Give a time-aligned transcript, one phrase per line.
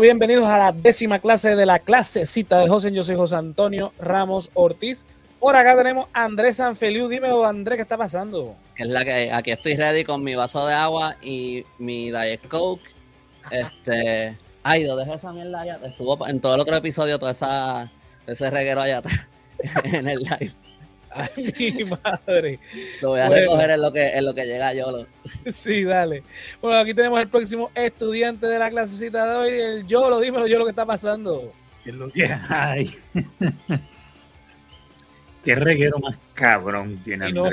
[0.00, 2.92] Bienvenidos a la décima clase de la clasecita de José.
[2.92, 5.04] Yo soy José Antonio Ramos Ortiz.
[5.40, 7.08] Por acá tenemos a Andrés Sanfeliu.
[7.08, 8.54] Dímelo, Andrés, ¿qué está pasando?
[8.76, 12.90] Es la que aquí estoy ready con mi vaso de agua y mi Diet Coke.
[13.50, 14.38] Este.
[14.62, 15.80] Ay, lo dejé esa mierda allá.
[15.84, 17.90] Estuvo en todo el otro episodio, todo esa,
[18.26, 19.26] ese reguero allá atrás,
[19.84, 20.52] en el live.
[21.36, 22.58] Ay, mi madre.
[23.00, 23.42] Lo voy a Bueno.
[23.42, 24.90] recoger en lo que, en lo que llega yo.
[24.90, 25.06] Lo,
[25.52, 26.22] Sí, dale.
[26.60, 29.60] Bueno, aquí tenemos el próximo estudiante de la clasecita de hoy.
[29.60, 31.52] El Yolo, dímelo, yo lo que está pasando.
[31.84, 32.94] ¿Qué es lo que hay?
[35.44, 37.44] Qué reguero más cabrón tiene Sí, no.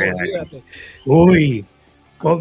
[1.05, 1.65] Uy,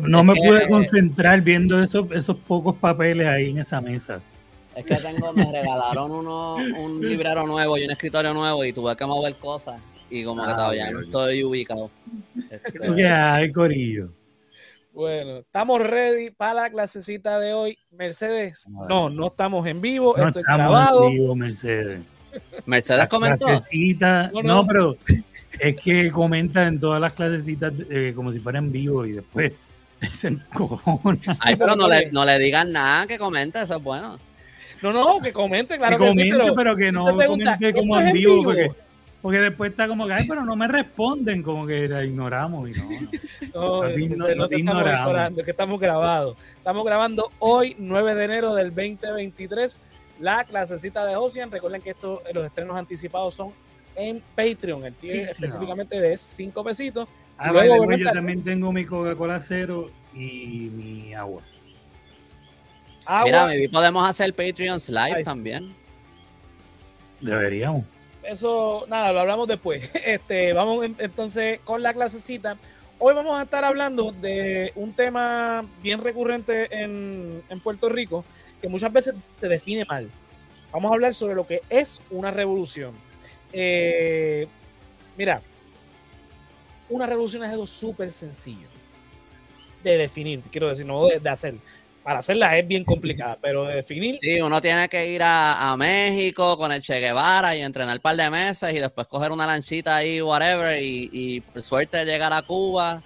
[0.02, 4.20] no me pude concentrar viendo esos, esos pocos papeles ahí en esa mesa.
[4.74, 8.96] es que tengo, me regalaron uno, un librero nuevo y un escritorio nuevo y tuve
[8.96, 9.80] que mover cosas
[10.20, 11.90] y como que Ah, todavía ok, no estoy ubicado.
[12.50, 14.08] Este, ¿Qué que hay, Corillo?
[14.92, 17.76] Bueno, estamos ready para la clasecita de hoy.
[17.90, 18.90] Mercedes, Vamos a ver.
[18.90, 21.06] no, no estamos en vivo, No esto es estamos grabado.
[21.08, 21.98] en vivo, Mercedes.
[22.66, 23.46] Mercedes comentó.
[23.48, 24.66] No, No, no.
[24.66, 24.96] pero
[25.58, 29.52] es que comenta en todas las clasecitas eh, como si fueran vivo y después
[30.12, 31.18] se encojona.
[31.40, 34.18] Ay, pero no le, no le digan nada, que comente, eso es bueno.
[34.82, 37.80] No, no, que comente, claro que que sí, comente, pero, pero, que no pregunta, comente
[37.80, 38.44] como ¿esto en en vivo?
[38.44, 38.70] porque,
[39.24, 42.72] porque después está como que, ay, pero no me responden, como que la ignoramos y
[42.72, 42.84] no.
[43.54, 43.82] no.
[43.82, 45.08] no, no estamos ignoramos.
[45.08, 46.36] ignorando, es que estamos grabados.
[46.58, 49.80] Estamos grabando hoy, 9 de enero del 2023,
[50.20, 51.50] la clasecita de Ocean.
[51.50, 53.54] Recuerden que esto, los estrenos anticipados son
[53.96, 55.30] en Patreon, el tier Patreon.
[55.32, 57.08] específicamente de 5 pesitos.
[57.38, 61.40] Ah, Luego, obviamente- yo también tengo mi Coca-Cola cero y mi agua.
[63.06, 65.74] Agua, Mira, maybe podemos hacer Patreons live Ay, también.
[67.22, 67.84] Deberíamos.
[68.26, 69.90] Eso, nada, lo hablamos después.
[70.06, 72.56] Este, vamos en- entonces con la clasecita.
[72.98, 78.24] Hoy vamos a estar hablando de un tema bien recurrente en, en Puerto Rico,
[78.62, 80.10] que muchas veces se define mal.
[80.72, 82.94] Vamos a hablar sobre lo que es una revolución.
[83.52, 84.46] Eh,
[85.18, 85.42] mira,
[86.88, 88.68] una revolución es algo súper sencillo
[89.82, 91.56] de definir, quiero decir, no de hacer.
[92.04, 95.76] Para hacerla es bien complicada, pero de definir Sí, uno tiene que ir a, a
[95.76, 99.46] México con el Che Guevara y entrenar un par de meses y después coger una
[99.46, 103.02] lanchita ahí, whatever, y, y por suerte llegar a Cuba,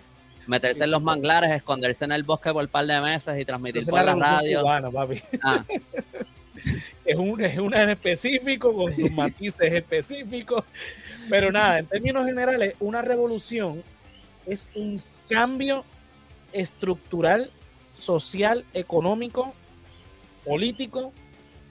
[0.49, 1.07] meterse Sí, en los sí.
[1.07, 4.61] manglares, esconderse en el bosque por un par de meses y transmitir por la radio.
[4.63, 5.21] cubana, papi.
[5.43, 5.65] Ah,
[7.05, 10.65] es, un, es una en específico, con sus matices específicos.
[11.31, 13.83] Pero nada, en términos generales, una revolución
[14.45, 15.85] es un cambio
[16.53, 17.51] estructural,
[17.99, 19.55] social, económico,
[20.45, 21.13] político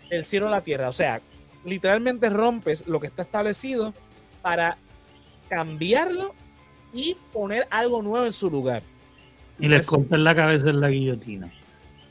[0.10, 0.90] del cielo a la tierra.
[0.90, 1.22] O sea,
[1.66, 3.94] literalmente rompes lo que está establecido
[4.42, 4.78] para
[5.50, 6.34] cambiarlo
[6.94, 8.84] y poner algo nuevo en su lugar.
[9.60, 11.52] Y les cortan la cabeza en la guillotina.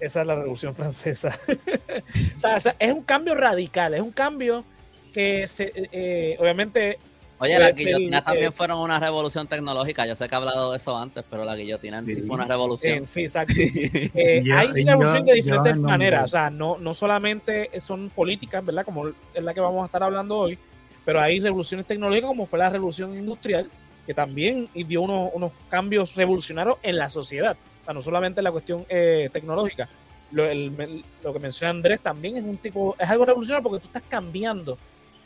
[0.00, 1.38] Esa es la Revolución Francesa.
[2.36, 4.64] o, sea, o sea, es un cambio radical, es un cambio
[5.12, 6.98] que se, eh, eh, obviamente
[7.38, 10.06] Oye, las guillotinas eh, también fueron una revolución tecnológica.
[10.06, 12.22] Yo sé que he hablado de eso antes, pero la guillotina en sí, Sí.
[12.22, 12.98] fue una revolución.
[12.98, 13.52] eh, sí, exacto.
[13.58, 18.84] Eh, hay revolución de diferentes maneras, o sea, no, no solamente son políticas, ¿verdad?
[18.84, 19.14] Como es
[19.44, 20.58] la que vamos a estar hablando hoy,
[21.04, 23.70] pero hay revoluciones tecnológicas como fue la revolución industrial,
[24.06, 28.44] que también dio unos, unos cambios revolucionarios en la sociedad, o sea, no solamente en
[28.44, 29.88] la cuestión eh, tecnológica.
[30.32, 33.86] Lo, el- lo que menciona Andrés también es un tipo, es algo revolucionario porque tú
[33.88, 34.76] estás cambiando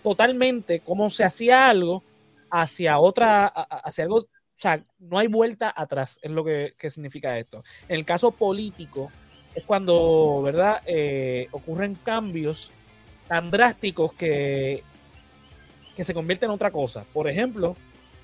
[0.02, 2.02] totalmente cómo se hacía algo
[2.50, 7.38] hacia otra, hacia algo, o sea, no hay vuelta atrás, es lo que, que significa
[7.38, 7.62] esto.
[7.88, 9.10] En el caso político,
[9.54, 12.72] es cuando, ¿verdad?, Eh, ocurren cambios
[13.28, 14.82] tan drásticos que,
[15.96, 17.04] que se convierten en otra cosa.
[17.12, 17.76] Por ejemplo,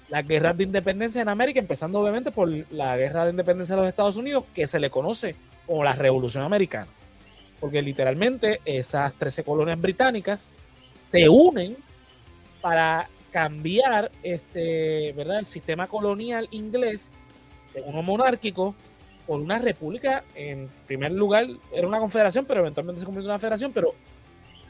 [0.08, 3.88] las guerras de independencia en América, empezando obviamente por la guerra de independencia de los
[3.88, 5.36] Estados Unidos, que se le conoce
[5.66, 6.88] como la Revolución Americana.
[7.60, 10.50] Porque literalmente esas 13 colonias británicas
[11.22, 11.76] se unen
[12.60, 15.40] para cambiar este, ¿verdad?
[15.40, 17.12] el sistema colonial inglés
[17.74, 18.74] de uno monárquico
[19.26, 20.24] por una república.
[20.34, 23.72] En primer lugar, era una confederación, pero eventualmente se convirtió en una federación.
[23.72, 23.94] Pero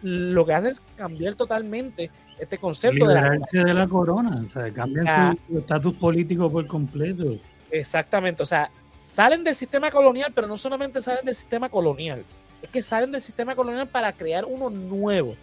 [0.02, 4.44] lo que hace es cambiar totalmente este concepto de la de la corona.
[4.46, 5.36] O sea, cambian Ah.
[5.48, 7.38] su estatus político por completo.
[7.70, 8.70] Exactamente, o sea,
[9.00, 12.24] salen del sistema colonial, pero no solamente salen del sistema colonial,
[12.62, 15.34] es que salen del sistema colonial para crear uno nuevo,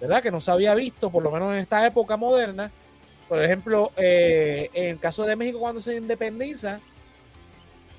[0.00, 0.22] ¿verdad?
[0.22, 2.70] Que no se había visto, por lo menos en esta época moderna.
[3.28, 6.78] Por ejemplo, eh, en el caso de México, cuando se independiza,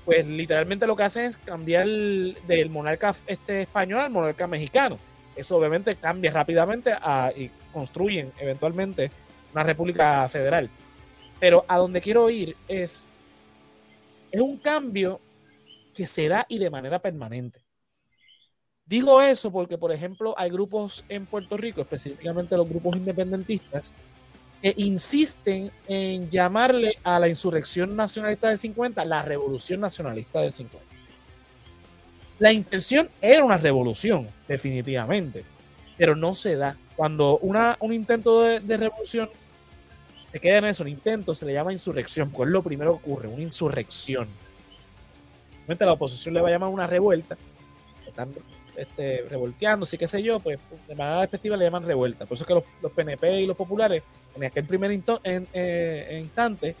[0.04, 4.98] pues literalmente lo que hacen es cambiar el- del monarca este español al monarca mexicano.
[5.34, 9.10] Eso obviamente cambia rápidamente a- y construyen eventualmente
[9.52, 10.70] una república federal.
[11.40, 13.08] Pero a donde quiero ir es
[14.30, 15.20] es un cambio
[15.94, 17.60] que se da y de manera permanente.
[18.86, 23.96] Digo eso porque, por ejemplo, hay grupos en Puerto Rico, específicamente los grupos independentistas,
[24.62, 30.86] que insisten en llamarle a la insurrección nacionalista del 50 la revolución nacionalista del 50.
[32.38, 35.44] La intención era una revolución, definitivamente,
[35.96, 36.76] pero no se da.
[36.94, 39.28] Cuando una, un intento de, revolución
[40.30, 43.10] se queda en eso, un intento, se le llama insurrección, porque es lo primero que
[43.10, 44.28] ocurre, una insurrección.
[45.66, 47.36] La oposición le va a llamar una revuelta,
[48.76, 52.26] este, revolteando, sí qué sé yo, pues de manera despectiva le llaman revuelta.
[52.26, 54.02] Por eso es que los, PNP y los populares,
[54.34, 56.76] en aquel primer eh, instante,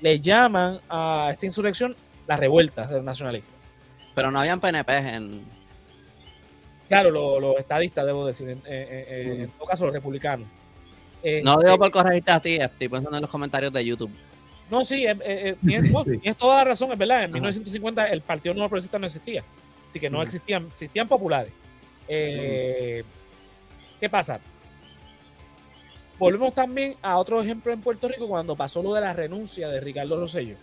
[0.00, 3.52] le llaman a esta insurrección la revuelta del nacionalista.
[4.14, 5.44] Pero no habían PNP en...
[6.88, 10.48] Claro, los, estadistas, debo decir, en, en todo caso los republicanos.
[11.22, 13.84] Eh, no lo digo eh, por corregirte a ti, estoy pensando en los comentarios de
[13.84, 14.10] YouTube.
[14.70, 15.92] No, sí, eh, tienes,
[16.36, 17.24] toda la razón, es verdad.
[17.24, 19.44] En 1950 el Partido Nuevo Progresista no existía.
[19.90, 21.52] Así que no existían, existían populares.
[22.06, 23.04] ¿Qué
[24.08, 24.38] pasa?
[26.16, 29.80] Volvemos también a otro ejemplo en Puerto Rico cuando pasó lo de la renuncia de
[29.80, 30.54] Ricardo Rosello.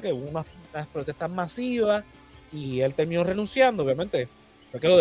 [0.00, 0.46] Que hubo unas,
[0.92, 2.04] protestas masivas
[2.52, 4.28] y él terminó renunciando, obviamente.
[4.70, 4.98] Porque lo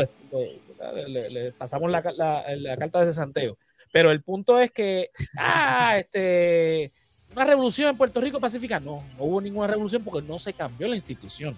[0.97, 3.56] le, pasamos la, la carta de cesanteo.
[3.91, 6.91] Pero el punto es que, ah, este,
[7.35, 8.79] una revolución en Puerto Rico pacífica.
[8.79, 11.56] No, no hubo ninguna revolución porque no se cambió la institución.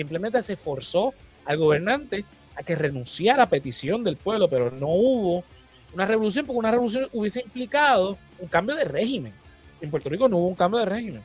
[0.00, 1.12] Simplemente se forzó
[1.44, 2.24] al gobernante
[2.56, 5.44] a que renunciara a petición del pueblo, pero no hubo
[5.92, 9.34] una revolución porque una revolución hubiese implicado un cambio de régimen.
[9.78, 11.22] En Puerto Rico no hubo un cambio de régimen.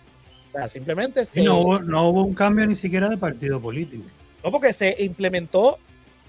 [0.50, 1.42] O sea, simplemente se...
[1.42, 4.04] no, hubo, no hubo un cambio ni siquiera de partido político.
[4.44, 5.80] No, porque se implementó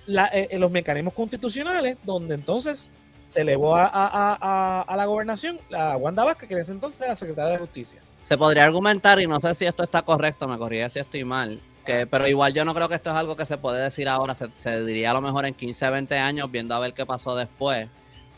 [0.07, 2.93] la, eh, los mecanismos constitucionales donde entonces
[3.27, 7.55] se elevó a, la gobernación la Wanda Vázquez, que en ese entonces era la secretaria
[7.55, 8.01] de Justicia.
[8.23, 11.61] Se podría argumentar, y no sé si esto está correcto, me corría si estoy mal,
[11.87, 14.35] que, pero igual yo no creo que esto es algo que se puede decir ahora,
[14.35, 17.89] se, diría a lo mejor en 15, 20 años, viendo a ver qué pasó después,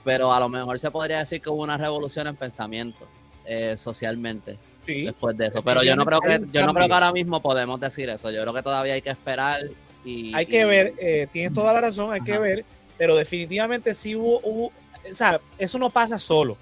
[0.04, 3.08] pero a lo mejor se podría decir que hubo una revolución en pensamiento
[3.44, 4.56] eh, socialmente.
[4.86, 7.80] después de eso, pero yo no creo que yo no creo que ahora mismo podemos
[7.80, 8.30] decir eso.
[8.30, 9.62] Yo creo que todavía hay que esperar
[10.04, 10.94] y hay que ver.
[10.98, 12.64] Eh, tienes toda la razón, hay que ver
[12.98, 14.72] pero definitivamente sí hubo, o
[15.12, 16.58] sea, eso no pasa solo.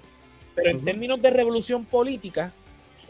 [0.55, 2.53] Pero en términos de revolución política,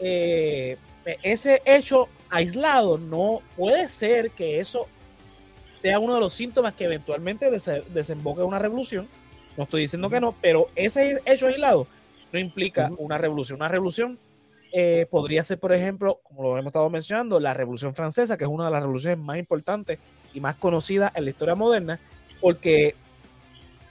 [0.00, 0.76] eh,
[1.22, 4.86] ese hecho aislado no puede ser que eso
[5.74, 9.08] sea uno de los síntomas que eventualmente desemboque una revolución.
[9.56, 11.86] No estoy diciendo que no, pero ese hecho aislado
[12.32, 13.60] no implica una revolución.
[13.60, 14.18] Una revolución
[14.72, 18.50] eh, podría ser, por ejemplo, como lo hemos estado mencionando, la Revolución Francesa, que es
[18.50, 19.98] una de las revoluciones más importantes
[20.34, 21.98] y más conocidas en la historia moderna,
[22.40, 22.94] porque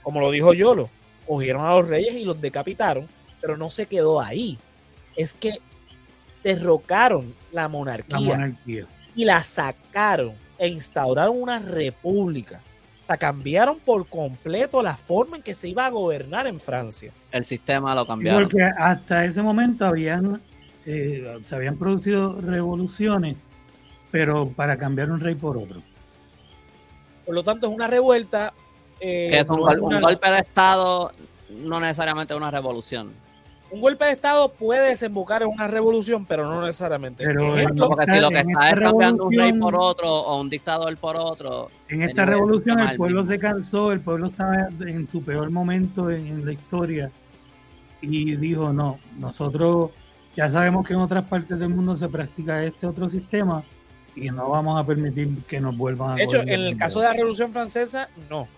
[0.02, 0.88] como lo dijo Yolo,
[1.26, 3.08] cogieron a los reyes y los decapitaron,
[3.40, 4.58] pero no se quedó ahí.
[5.16, 5.58] Es que
[6.44, 8.52] derrocaron la monarquía,
[9.14, 12.60] y la sacaron e instauraron una república.
[13.02, 17.10] O sea, cambiaron por completo la forma en que se iba a gobernar en Francia.
[17.32, 18.42] El sistema lo cambiaron.
[18.42, 20.40] Porque hasta ese momento habían,
[20.84, 23.36] eh, se habían producido revoluciones,
[24.10, 25.82] pero para cambiar un rey por otro.
[27.24, 28.52] Por lo tanto, es una revuelta
[29.00, 31.12] eh, que es un, golpe de Estado,
[31.50, 33.12] no necesariamente una revolución.
[33.70, 37.24] Un golpe de Estado puede desembocar en una revolución, pero no necesariamente.
[37.24, 37.54] Pero
[37.86, 41.16] porque si lo que está es cambiando un rey por otro o un dictador por
[41.16, 41.70] otro.
[41.88, 46.44] En esta revolución el pueblo se cansó, el pueblo estaba en su peor momento en,
[46.44, 47.10] la historia
[48.00, 49.90] y dijo, no, nosotros
[50.36, 53.62] ya sabemos que en otras partes del mundo se practica este otro sistema
[54.14, 56.14] y no vamos a permitir que nos vuelvan a...
[56.14, 58.48] De hecho, en el caso de la Revolución Francesa, no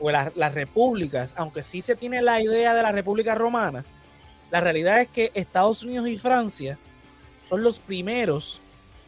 [0.00, 3.84] o las, repúblicas, aunque sí se tiene la idea de la República Romana,
[4.54, 6.78] la realidad es que Estados Unidos y Francia
[7.48, 8.60] son los primeros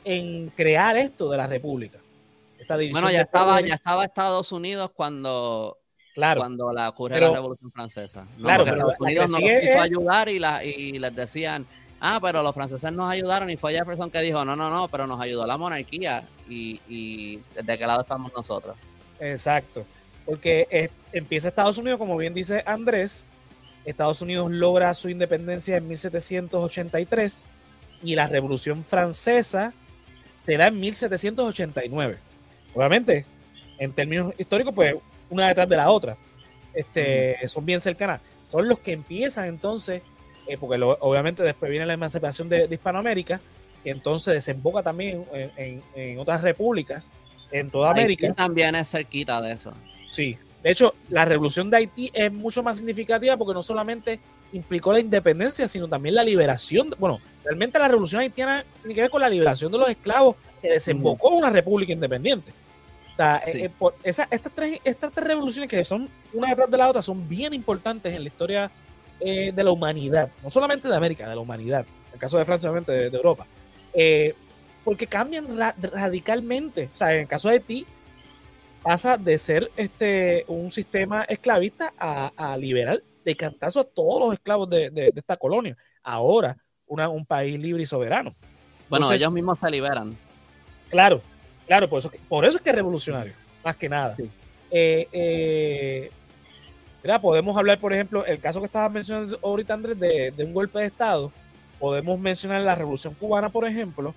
[0.04, 2.00] en crear esto de la República.
[2.58, 5.78] Esta bueno, ya estaba, ya estaba Estados Unidos cuando,
[6.14, 8.26] claro, cuando la ocurre la Revolución Francesa.
[8.36, 11.64] claro, Estados Unidos no quiso ayudar y, la, y les decían,
[12.00, 15.06] ah, pero los franceses nos ayudaron y fue Jefferson que dijo, no, no, no, pero
[15.06, 18.74] nos ayudó la monarquía y, y de qué lado estamos nosotros.
[19.20, 19.86] Exacto
[20.24, 23.28] porque empieza Estados Unidos, como bien dice Andrés,
[23.86, 27.46] Estados Unidos logra su independencia en 1783
[28.02, 29.72] y la Revolución Francesa
[30.44, 32.18] se da en 1789.
[32.74, 33.24] Obviamente,
[33.78, 34.96] en términos históricos, pues
[35.30, 36.16] una detrás de la otra.
[36.74, 38.20] Este, Son bien cercanas.
[38.48, 40.02] Son los que empiezan entonces,
[40.46, 43.40] eh, porque obviamente después viene la emancipación de, Hispanoamérica,
[43.84, 47.12] y entonces desemboca también en, otras repúblicas
[47.52, 48.34] en toda América.
[48.34, 49.72] también es cerquita de eso.
[50.08, 50.36] Sí.
[50.66, 54.18] De hecho, la revolución de Haití es mucho más significativa porque no solamente
[54.52, 56.92] implicó la independencia, sino también la liberación.
[56.98, 60.72] Bueno, realmente la revolución haitiana tiene que ver con la liberación de los esclavos que
[60.72, 62.50] desembocó en una república independiente.
[63.12, 66.68] O sea, eh, eh, por esa, estas, tres, estas tres revoluciones que son una detrás
[66.68, 68.68] de la otra son bien importantes en la historia
[69.20, 72.44] eh, de la humanidad, no solamente de América, de la humanidad, en el caso de
[72.44, 73.46] Francia, obviamente, de, Europa,
[74.82, 75.46] porque cambian
[75.80, 76.90] radicalmente.
[76.92, 77.86] O sea, en el caso de ti,
[78.86, 84.70] pasa de ser este un sistema esclavista a, liberar de cantazo a todos los esclavos
[84.70, 85.76] de, esta colonia.
[86.02, 88.36] Ahora, una, un país libre y soberano.
[88.88, 90.16] Bueno, ellos mismos se liberan.
[90.88, 91.20] Claro,
[91.66, 93.32] Claro, por eso, por eso es que es revolucionario,
[93.64, 94.16] más que nada.
[94.70, 96.10] Eh, eh,
[97.20, 100.86] podemos hablar, por ejemplo, el caso que estabas mencionando ahorita, Andrés, de, un golpe de
[100.86, 101.32] Estado.
[101.78, 104.14] Podemos mencionar la revolución cubana, por ejemplo,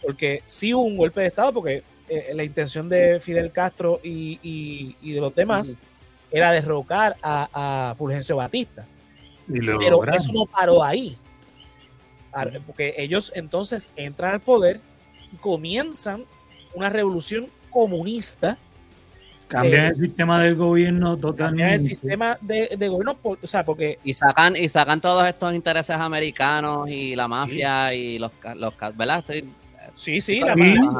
[0.00, 4.94] porque sí hubo un golpe de Estado, porque eh, la intención de Fidel Castro y,
[5.02, 5.78] de los demás
[6.30, 8.86] era derrocar a, Fulgencio Batista.
[9.46, 11.16] Pero eso no paró ahí.
[12.66, 14.80] Porque ellos entonces entran al poder
[15.32, 16.24] y comienzan
[16.74, 18.58] una revolución comunista.
[19.48, 21.62] Cambian el sistema del gobierno totalmente.
[21.62, 23.98] Cambian el sistema de, gobierno, o sea, porque...
[24.02, 29.20] Y sacan, y sacan todos estos intereses americanos y la mafia y los, los ¿verdad?
[29.20, 29.44] Estoy,
[29.92, 30.54] Sí, sí, la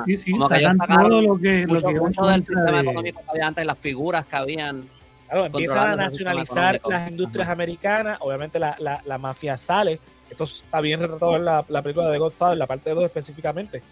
[0.05, 3.47] sí, sí, Como sacan todo lo que, mucho, lo que del sistema económico que había
[3.47, 4.85] antes, las figuras que habían.
[5.27, 9.99] Claro, empiezan a nacionalizar las industrias americanas, obviamente la, la, la, mafia sale,
[10.29, 13.83] esto está bien retratado en la, la película de Godfather, la parte 2 específicamente,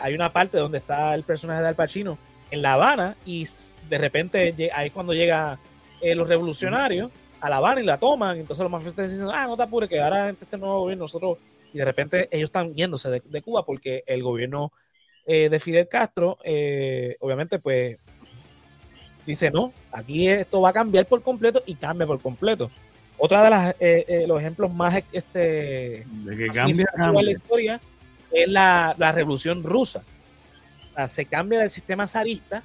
[0.00, 2.18] hay una parte donde está el personaje de Al Pacino
[2.50, 3.46] en La Habana y
[3.88, 5.58] de repente ahí es cuando llega
[6.00, 8.38] eh, los revolucionarios a La Habana y la toman.
[8.38, 11.38] Entonces los mafiosos dicen, ah, no te apures, que ahora este nuevo gobierno nosotros...
[11.72, 14.72] Y de repente ellos están yéndose de, Cuba porque el gobierno
[15.26, 17.98] eh, de Fidel Castro, eh, obviamente, pues
[19.26, 22.70] dice, no, aquí esto va a cambiar por completo y cambia por completo.
[23.18, 27.22] Otra de las los ejemplos más este, de que cambia, cambia.
[27.22, 27.80] la historia
[28.32, 30.02] es la, revolución rusa.
[31.06, 32.64] se cambia del sistema zarista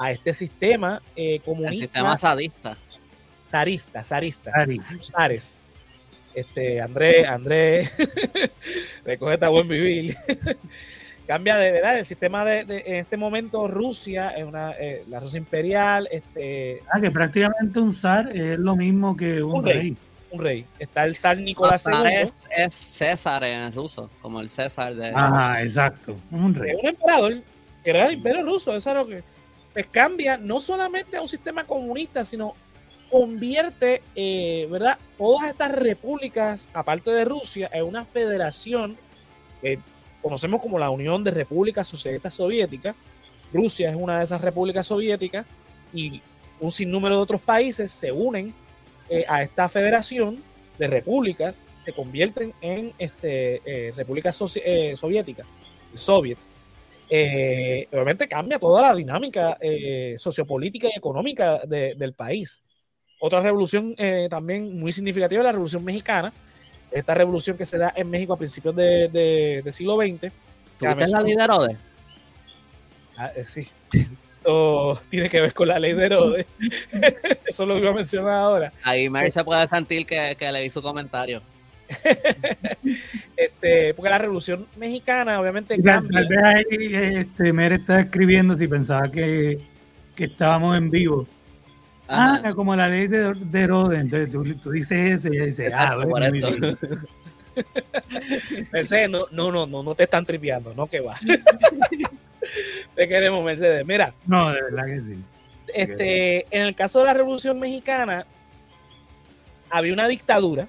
[0.00, 1.74] a este sistema eh, comunista.
[1.74, 2.76] El sistema zarista.
[3.46, 4.52] Zarista, zarista.
[5.00, 5.62] Zares.
[6.34, 7.88] Este, André, André,
[9.04, 10.14] recoge esta buen vivir.
[11.26, 15.38] Cambia de verdad el sistema de, en este momento Rusia es una eh, la Rusia
[15.38, 19.96] imperial, este ah, que prácticamente un zar es lo mismo que un, rey
[20.30, 20.66] un rey.
[20.78, 22.32] Está el zar Nicolás II.
[22.56, 25.10] Es, César en ruso, como el César de.
[25.10, 26.16] Ajá, exacto.
[26.30, 26.74] Un rey.
[26.74, 27.42] un emperador
[27.82, 28.74] que era el imperio ruso.
[28.74, 29.22] Eso es lo que.
[29.72, 32.54] Pues cambia no solamente a un sistema comunista, sino
[33.10, 34.98] convierte, eh, ¿verdad?
[35.18, 38.96] Todas estas repúblicas, aparte de Rusia, en una federación
[39.60, 39.78] que
[40.22, 42.94] conocemos como la Unión de Repúblicas Socialistas Soviéticas.
[43.52, 45.44] Rusia es una de esas repúblicas soviéticas
[45.92, 46.22] y
[46.60, 48.54] un sinnúmero de otros países se unen
[49.08, 50.42] eh, a esta federación
[50.78, 55.46] de repúblicas se convierten en este, eh, repúblicas eh, soviéticas,
[55.94, 56.38] soviet.
[57.90, 59.58] obviamente cambia toda la dinámica
[60.16, 62.62] sociopolítica y económica del país.
[63.20, 63.94] Otra revolución
[64.28, 66.32] también muy significativa es la revolución mexicana,
[66.90, 70.32] esta revolución que se da en México a principios del de, siglo XX.
[70.78, 71.76] ¿Tuviste la de
[73.16, 73.68] Ah, sí
[75.08, 76.46] tiene que ver con la ley de Herodes.
[77.46, 78.72] Eso lo iba a mencionar ahora.
[78.82, 81.42] Ahí Mary se puede sentir que, que le hizo comentario.
[83.36, 86.20] este, porque la revolución mexicana obviamente cambia.
[86.20, 89.58] Tal vez ahí este, Mary está escribiendo si pensaba que,
[90.14, 91.26] que estábamos en vivo.
[92.12, 94.00] Ah, como la ley de, de Herodes.
[94.00, 96.26] Entonces tú, dices eso y ella dice, ah, bueno,
[98.72, 101.16] Mercedes, no, no, no, no, no te están tripeando, no que va.
[102.96, 103.86] Te queremos, Mercedes.
[103.86, 104.12] Mira.
[104.26, 105.22] No, de verdad que sí.
[105.72, 108.26] Este, en el caso de la Revolución Mexicana,
[109.70, 110.66] había una dictadura.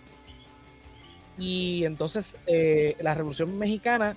[1.38, 4.16] Y entonces eh, la Revolución Mexicana,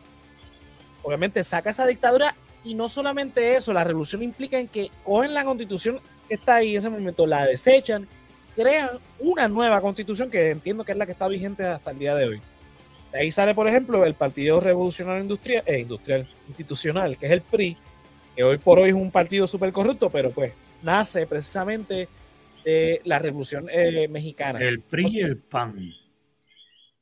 [1.03, 2.35] obviamente, saca esa dictadura.
[2.65, 6.73] Y no solamente eso, la revolución implica en que cogen la constitución que está ahí
[6.73, 8.07] en ese momento, la desechan,
[8.55, 12.15] crean una nueva constitución que entiendo que es la que está vigente hasta el día
[12.15, 12.41] de hoy
[13.15, 17.77] ahí sale, por ejemplo, el Partido Revolucionario Industrial, eh, Industrial Institucional, que es el PRI,
[18.35, 20.53] que hoy por hoy es un partido súper corrupto, pero pues
[20.83, 22.09] nace precisamente
[22.65, 24.59] de la Revolución eh, Mexicana.
[24.61, 25.93] El PRI y el PAN.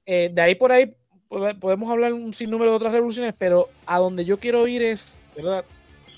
[0.04, 0.94] Eh, de ahí por ahí
[1.28, 5.64] podemos hablar un sinnúmero de otras revoluciones, pero a donde yo quiero ir es, ¿verdad?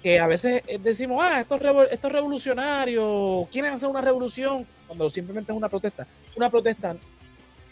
[0.04, 1.58] Que a veces decimos, ah, estos,
[1.90, 6.06] estos revolucionarios quieren hacer una revolución, cuando simplemente es una protesta.
[6.37, 6.94] Una protesta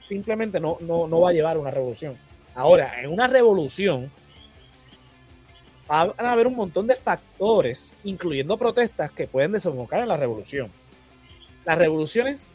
[0.08, 2.16] simplemente no, no, va a llevar a una revolución.
[2.54, 4.10] Ahora, en una revolución
[5.86, 10.70] van a haber un montón de factores, incluyendo protestas, que pueden desembocar en la revolución.
[11.66, 12.54] Las revoluciones,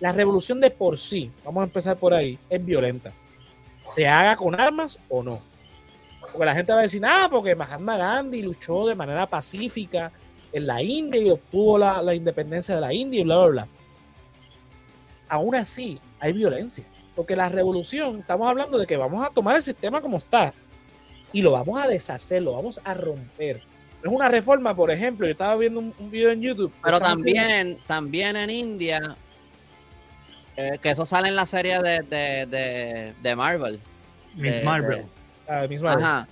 [0.00, 3.12] la revolución de por sí, vamos a empezar por ahí, es violenta.
[3.82, 5.53] Se haga con armas o no.
[6.34, 10.10] Porque la gente va a decir, ah, porque Mahatma Gandhi luchó de manera pacífica
[10.52, 13.68] en la India y obtuvo la, la independencia de la India y bla, bla, bla.
[15.28, 16.84] Aún así, hay violencia.
[17.14, 20.52] Porque la revolución, estamos hablando de que vamos a tomar el sistema como está
[21.32, 23.62] y lo vamos a deshacer, lo vamos a romper.
[24.02, 26.72] No es una reforma, por ejemplo, yo estaba viendo un, video en YouTube.
[26.82, 29.16] Pero también, también en India,
[30.56, 33.78] eh, que eso sale en la serie de, de, de, Marvel.
[34.34, 35.06] Miss Marvel.
[35.48, 35.86] Marvel.
[35.86, 36.26] Ajá.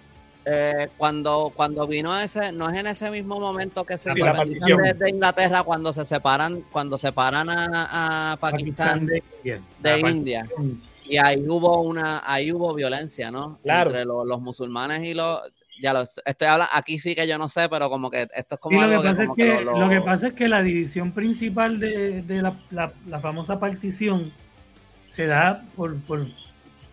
[0.45, 5.11] Eh, cuando, cuando vino ese, no es en ese mismo momento que se sí, de,
[5.11, 10.45] Inglaterra cuando se separan, cuando separan a, a Pakistán, de, India.
[11.05, 13.61] Y ahí hubo una, ahí hubo violencia, ¿no?
[13.63, 15.41] Entre los, musulmanes y los
[15.81, 18.61] ya lo estoy hablando, aquí sí que yo no sé, pero como que esto es
[18.61, 22.23] como lo que, pasa es que, lo, que pasa es que la división principal de,
[22.23, 24.33] de la, la, famosa partición
[25.07, 26.27] se da por, por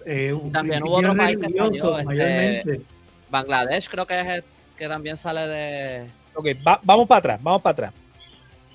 [0.06, 2.82] eh, también hubo otro país que
[3.30, 4.44] Bangladesh creo que es el
[4.78, 6.08] que también sale de.
[6.34, 6.48] Ok,
[6.84, 7.94] vamos para atrás, vamos para atrás.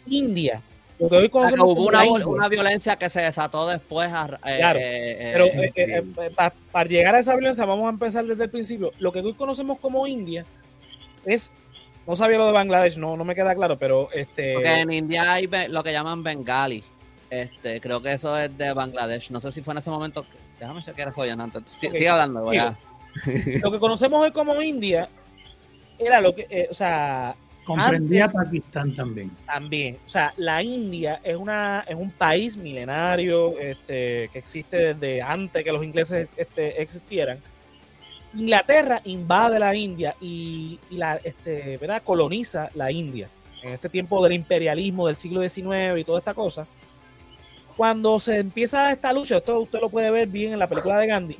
[0.07, 0.61] India.
[0.99, 4.09] Lo que hoy conocemos hubo una, una, violencia que se desató después.
[4.09, 6.31] Eh, claro, eh, pero eh,
[6.71, 8.93] para, llegar a esa violencia, vamos a empezar desde el principio.
[8.99, 10.45] Lo que hoy conocemos como India
[11.25, 11.52] es.
[12.07, 14.54] No sabía lo de Bangladesh, no, no me queda claro, pero este.
[14.54, 16.85] Porque en India hay lo que llaman Bengali.
[17.31, 19.31] Este, creo que eso es de Bangladesh.
[19.31, 20.25] No sé si fue en ese momento.
[20.64, 21.62] Déjame chequear eso ya antes.
[21.66, 22.59] Sigue hablando, voy
[23.62, 25.09] lo que conocemos hoy como India
[25.98, 29.31] era lo que, eh, o sea, comprendía Pakistán también.
[29.44, 35.20] También, o sea, la India es una es un país milenario este, que existe desde
[35.20, 37.38] antes que los ingleses este, existieran.
[38.35, 42.03] Inglaterra invade la India y, la este, ¿verdad?
[42.03, 43.29] coloniza la India
[43.62, 46.66] en este tiempo del imperialismo del siglo XIX y toda esta cosa.
[47.76, 51.06] Cuando se empieza esta lucha, esto usted lo puede ver bien en la película de
[51.08, 51.38] Gandhi,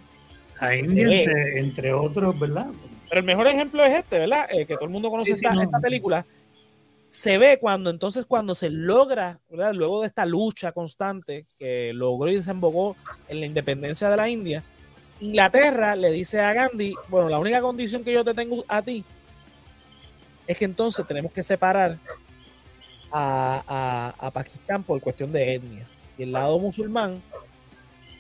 [0.61, 2.67] entre, otros, ¿verdad?
[3.09, 4.47] Pero el mejor ejemplo es este, ¿verdad?
[4.51, 6.27] Eh, que todo el mundo conoce esta, película.
[7.09, 9.73] Se ve cuando entonces cuando se logra, ¿verdad?
[9.75, 12.97] Luego de esta lucha constante que logró y desembocó
[13.29, 14.65] en la independencia de la India,
[15.21, 19.05] Inglaterra le dice a Gandhi, bueno, la única condición que yo te tengo a ti
[20.47, 21.99] es que entonces tenemos que separar
[23.13, 25.89] a, a Pakistán por cuestión de etnia.
[26.19, 27.21] Y el lado musulmán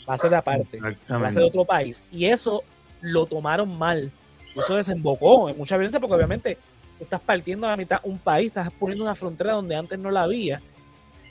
[0.08, 2.04] va a ser aparte, va a ser otro país.
[2.10, 2.62] Y eso
[3.00, 4.10] lo tomaron mal.
[4.54, 6.58] Eso desembocó en mucha violencia porque obviamente
[7.00, 10.22] estás partiendo a la mitad un país, estás poniendo una frontera donde antes no la
[10.22, 10.62] había,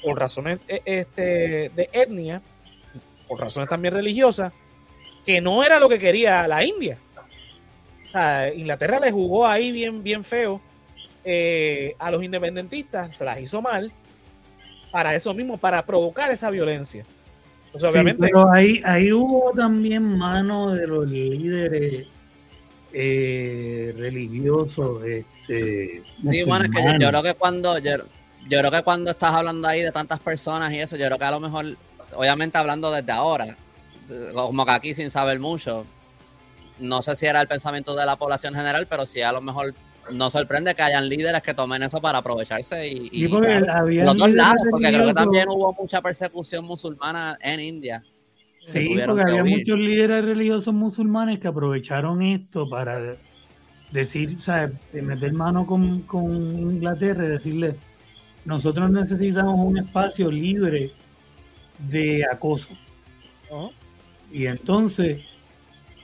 [0.03, 2.41] por razones eh, este, de etnia,
[3.27, 4.51] por razones también religiosas,
[5.25, 6.97] que no era lo que quería la India.
[8.07, 10.61] O sea, Inglaterra le jugó ahí bien, bien feo
[11.23, 13.91] eh, a los independentistas, se las hizo mal,
[14.93, 17.03] para eso mismo, para provocar esa violencia
[18.19, 22.07] pero ahí, ahí hubo también mano de los líderes
[22.93, 25.03] eh, religiosos.
[25.03, 27.97] Este, sí, bueno, es que yo, creo que cuando yo,
[28.47, 31.31] creo que cuando estás hablando ahí de tantas personas y eso, yo creo que a
[31.31, 31.65] lo mejor,
[32.15, 33.57] obviamente hablando desde ahora,
[34.33, 35.85] como que aquí sin saber mucho,
[36.77, 39.73] no sé si era el pensamiento de la población general, pero sí a lo mejor
[40.11, 44.61] no sorprende que hayan líderes que tomen eso para aprovecharse y, y los dos lados,
[44.69, 48.03] porque creo que también hubo mucha persecución musulmana en India.
[48.61, 53.17] Sí, porque había muchos líderes religiosos musulmanes que aprovecharon esto para
[53.91, 57.75] decir, o sea, meter mano con, con Inglaterra y decirle,
[58.45, 60.91] nosotros necesitamos un espacio libre
[61.77, 62.69] de acoso.
[64.31, 65.21] Y entonces,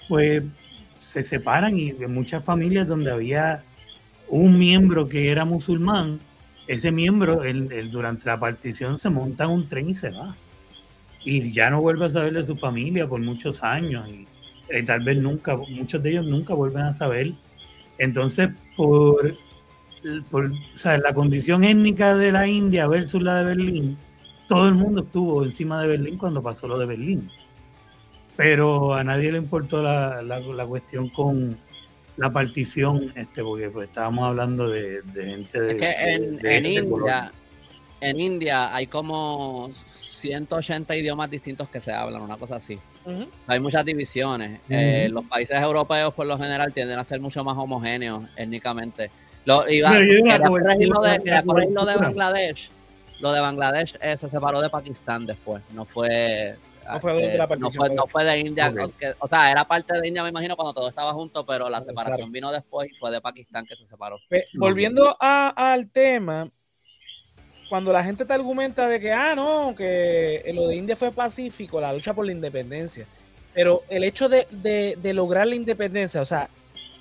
[0.07, 0.43] pues
[0.99, 3.63] se separan y de muchas familias donde había
[4.29, 6.19] un miembro que era musulmán,
[6.67, 7.41] ese miembro
[7.89, 10.35] durante la partición se monta en un tren y se va.
[11.25, 14.07] Y ya no vuelve a saber de su familia por muchos años.
[14.07, 14.27] Y,
[14.69, 17.33] eh, tal vez nunca, muchos de ellos nunca vuelven a saber.
[17.97, 19.35] Entonces, por,
[20.29, 20.51] por
[20.85, 23.97] la condición étnica de la India versus la de Berlín,
[24.47, 27.29] todo el mundo estuvo encima de Berlín cuando pasó lo de Berlín.
[28.35, 31.57] Pero a nadie le importó la, la cuestión con,
[32.19, 35.71] la partición, este, porque pues, estábamos hablando de, gente de.
[35.71, 35.91] Es que
[36.43, 37.31] en, India,
[38.01, 42.77] en India hay como 180 idiomas distintos que se hablan, una cosa así.
[43.47, 44.59] hay muchas divisiones.
[44.69, 49.09] Eh, los países europeos, por lo general, tienden a ser mucho más homogéneos étnicamente.
[49.45, 52.69] Lo, iba, de, lo de Bangladesh.
[53.21, 56.55] Lo de Bangladesh eh, se separó de Pakistán después, no fue
[56.93, 58.73] no fue, de, la no, fue, no fue de India,
[59.19, 62.31] o sea, era parte de India, me imagino, cuando todo estaba junto, pero la separación
[62.31, 64.19] vino después y fue de Pakistán que se separó.
[64.55, 66.49] volviendo al tema,
[67.69, 71.79] cuando la gente te argumenta de que, ah, no, que lo de India fue pacífico,
[71.79, 73.05] la lucha por la independencia,
[73.53, 76.49] pero el hecho de, de, lograr la independencia, o sea,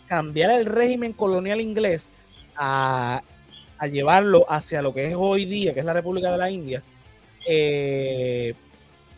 [0.06, 2.12] cambiar el régimen colonial inglés
[2.56, 3.22] a,
[3.90, 6.82] llevarlo hacia lo que es hoy día, que es la República de la India,
[7.46, 8.54] eh,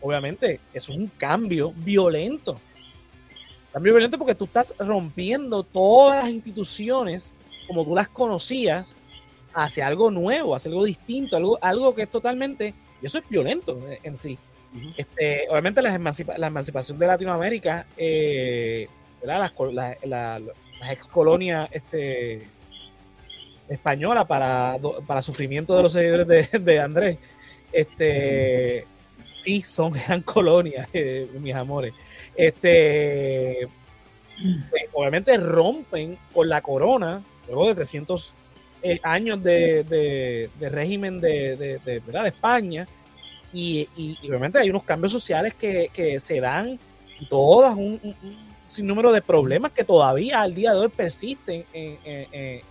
[0.01, 2.59] obviamente eso es un cambio violento.
[3.71, 7.33] Cambio violento porque tú estás rompiendo todas las instituciones
[7.67, 8.95] como tú las conocías
[9.53, 13.79] hacia algo nuevo, hacia algo distinto, algo, algo que es totalmente, y eso es violento
[14.03, 14.37] en sí.
[14.97, 18.87] este, obviamente la, emancipación de Latinoamérica, eh,
[19.23, 19.51] las,
[20.89, 22.47] ex colonias este,
[23.69, 27.17] españolas para, para sufrimiento de los seguidores de, Andrés,
[27.71, 28.85] este,
[29.41, 31.93] sí, son, eran colonias, eh, mis amores.
[32.35, 33.67] Este,
[34.69, 38.33] pues, obviamente rompen con la corona, luego de 300
[38.83, 42.23] eh, años de, régimen de, ¿verdad?
[42.23, 42.87] de España,
[43.53, 43.87] y,
[44.23, 46.79] obviamente hay unos cambios sociales que, se dan
[47.29, 48.15] todas un,
[48.67, 52.61] sinnúmero de problemas que todavía al día de hoy persisten en, en,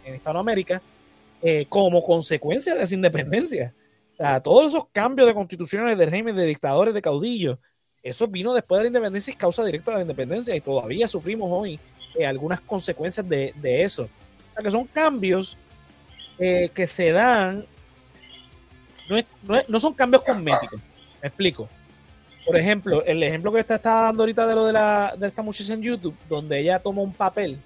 [1.42, 3.72] eh, como consecuencia de esa independencia.
[4.20, 7.56] Sea, todos esos cambios de constituciones, de régimen, de dictadores, de caudillos,
[8.02, 11.48] eso vino después de la independencia y causa directa de la independencia y todavía sufrimos
[11.50, 11.80] hoy
[12.18, 14.02] eh, algunas consecuencias de, eso.
[14.02, 15.56] O sea, que son cambios
[16.38, 17.64] eh, que se dan,
[19.66, 20.78] no, son cambios cosméticos,
[21.22, 21.66] me explico.
[22.44, 25.72] Por ejemplo, el ejemplo que está, dando ahorita de lo de, la, de esta muchacha
[25.72, 27.58] en YouTube, donde ella toma un papel,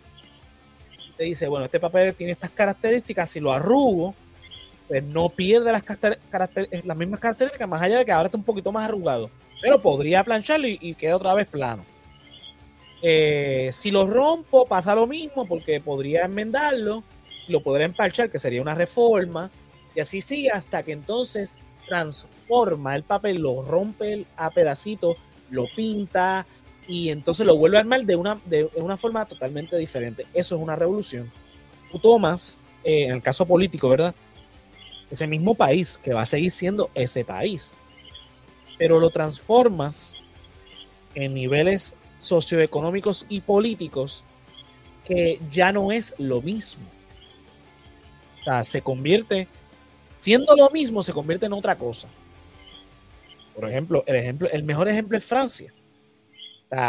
[1.17, 4.15] te dice, bueno, este papel tiene estas características, si lo arrugo,
[4.89, 5.83] pues no pierde las,
[6.85, 9.31] las mismas características, más allá de que ahora está un poquito más arrugado
[9.65, 11.87] pero podría plancharlo y, queda otra vez plano.
[13.01, 17.03] Eh, si lo rompo, pasa lo mismo porque podría enmendarlo,
[17.49, 19.51] lo podría empalchar, que sería una reforma,
[19.95, 25.17] y así sigue hasta que entonces transforma el papel, lo rompe a pedacitos,
[25.49, 26.47] lo pinta
[26.87, 30.27] y entonces lo vuelve a armar de una, de una forma totalmente diferente.
[30.35, 31.33] Eso es una revolución.
[31.91, 34.15] Tú tomas, eh, en el caso político, ¿verdad?
[35.11, 37.77] Ese mismo país que va a seguir siendo ese país
[38.79, 40.15] pero lo transformas
[41.15, 44.25] en niveles socioeconómicos y políticos
[45.05, 46.85] que ya no es lo mismo.
[48.63, 49.49] Se convierte,
[50.17, 52.09] siendo lo mismo, se convierte en otra cosa.
[53.55, 55.73] Por ejemplo, el, ejemplo, el mejor ejemplo es Francia.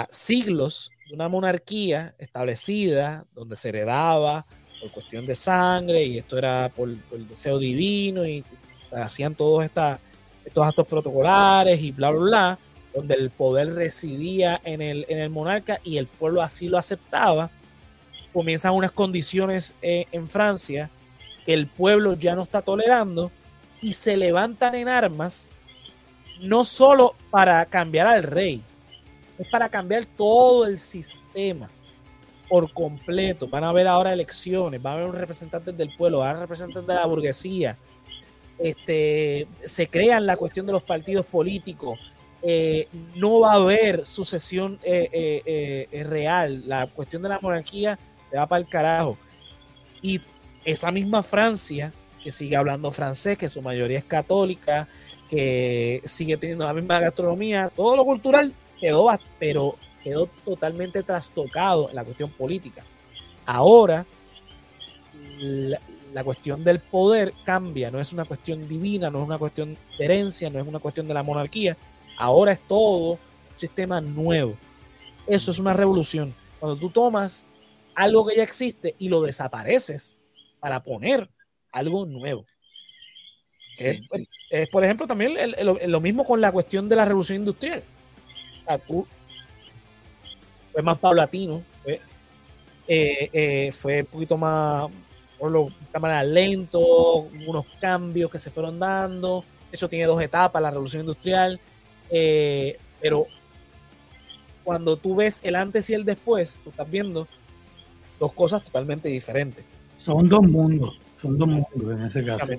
[0.09, 4.47] Siglos de una monarquía establecida, donde se heredaba
[4.85, 8.43] por cuestión de sangre, y esto era por, el deseo divino, y
[8.87, 9.99] se hacían todas estas
[10.45, 12.59] estos actos protocolares y bla, bla, bla,
[12.93, 17.49] donde el poder residía en el, en el monarca y el pueblo así lo aceptaba,
[18.31, 20.91] comienzan unas condiciones eh, en Francia
[21.47, 23.31] que el pueblo ya no está tolerando
[23.81, 25.49] y se levantan en armas
[26.41, 28.61] no solo para cambiar al rey,
[29.39, 31.71] es para cambiar todo el sistema
[32.47, 33.47] por completo.
[33.47, 36.87] Van a haber ahora elecciones, va a haber representantes del pueblo, va a haber representantes
[36.87, 37.77] de la burguesía,
[38.57, 41.99] este, se crean la cuestión de los partidos políticos,
[42.41, 47.97] eh, no va a haber sucesión eh, eh, real, la cuestión de la monarquía
[48.29, 49.17] se va para el carajo.
[50.01, 50.21] Y
[50.63, 51.91] esa misma Francia,
[52.23, 54.87] que sigue hablando francés, que su mayoría es católica,
[55.29, 59.07] que sigue teniendo la misma gastronomía, todo lo cultural quedó,
[59.39, 62.85] pero quedó totalmente trastocado en la cuestión política.
[63.43, 64.05] Ahora,
[66.13, 70.05] la cuestión del poder cambia, no es una cuestión divina, no es una cuestión de
[70.05, 71.75] herencia, no es una cuestión de la monarquía,
[72.19, 73.19] ahora es todo un
[73.55, 74.55] sistema nuevo.
[75.25, 76.35] Eso es una revolución.
[76.59, 77.47] Cuando tú tomas
[77.95, 80.19] algo que ya existe y lo desapareces
[80.59, 81.27] para poner
[81.71, 82.45] algo nuevo.
[83.77, 85.35] Es, por ejemplo, también
[85.87, 87.81] lo mismo con la cuestión de la revolución industrial.
[88.87, 89.07] tú
[90.75, 92.01] fue más paulatino, fue,
[92.85, 94.91] eh, eh, fue un poquito más,
[95.39, 99.45] por lo cámara lento, unos cambios que se fueron dando.
[99.71, 101.61] Eso tiene dos etapas, la revolución industrial.
[102.09, 103.25] Eh, pero
[104.65, 107.25] cuando tú ves el antes y el después, tú estás viendo
[108.19, 109.63] dos cosas totalmente diferentes.
[109.95, 112.51] Son dos mundos, son dos mundos en ese caso.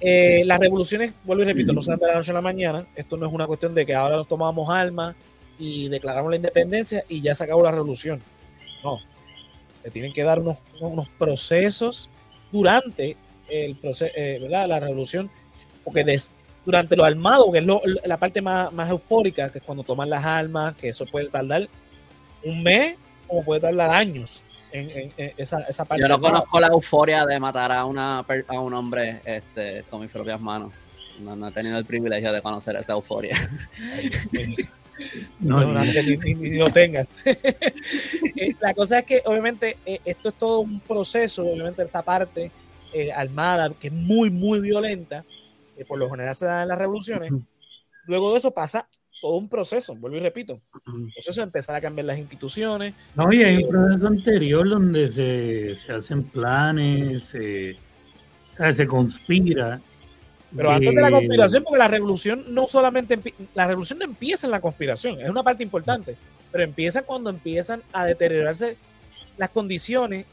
[0.00, 2.86] Eh, las revoluciones, vuelvo y repito, no se dan de la noche a la mañana.
[2.96, 5.14] Esto no es una cuestión de que ahora nos tomamos armas
[5.58, 8.20] y declaramos la independencia y ya se acabó la revolución.
[8.82, 9.00] No,
[9.82, 12.10] le tienen que dar unos, unos procesos
[12.50, 13.16] durante
[13.48, 14.68] el proceso, eh, ¿verdad?
[14.68, 15.30] la revolución,
[15.84, 16.18] porque
[16.64, 17.66] durante lo armado, que es
[18.04, 21.68] la parte más, más, eufórica, que es cuando toman las armas, que eso puede tardar
[22.42, 22.96] un mes
[23.28, 24.42] o puede tardar años.
[24.72, 26.02] En, esa, esa, parte.
[26.02, 30.10] Yo no conozco la euforia de matar a, una, a un hombre este, con mis
[30.10, 30.72] propias manos.
[31.20, 33.36] No, he tenido el privilegio de conocer esa euforia.
[35.40, 37.22] No, ni, lo tengas.
[38.36, 42.50] Eh, la cosa es que, obviamente, eh, esto es todo un proceso, obviamente, esta parte
[42.92, 45.24] eh, armada, que es muy, muy violenta,
[45.86, 47.32] por lo general se da en las revoluciones.
[48.06, 48.88] Luego de eso pasa
[49.20, 50.60] todo un proceso, vuelvo y repito.
[50.86, 52.94] Un proceso de empezar a cambiar las instituciones.
[53.14, 57.76] No, y hay un proceso anterior donde se, se hacen planes, se,
[58.72, 59.80] se conspira
[60.56, 63.18] pero antes de la conspiración, porque la revolución no solamente
[63.54, 66.16] la revolución no empieza en la conspiración, es una parte importante,
[66.52, 68.76] pero empieza cuando empiezan a deteriorarse
[69.36, 70.26] las condiciones,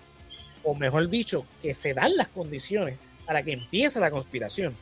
[0.63, 4.75] o mejor dicho, que se dan las condiciones para que empiece la conspiración.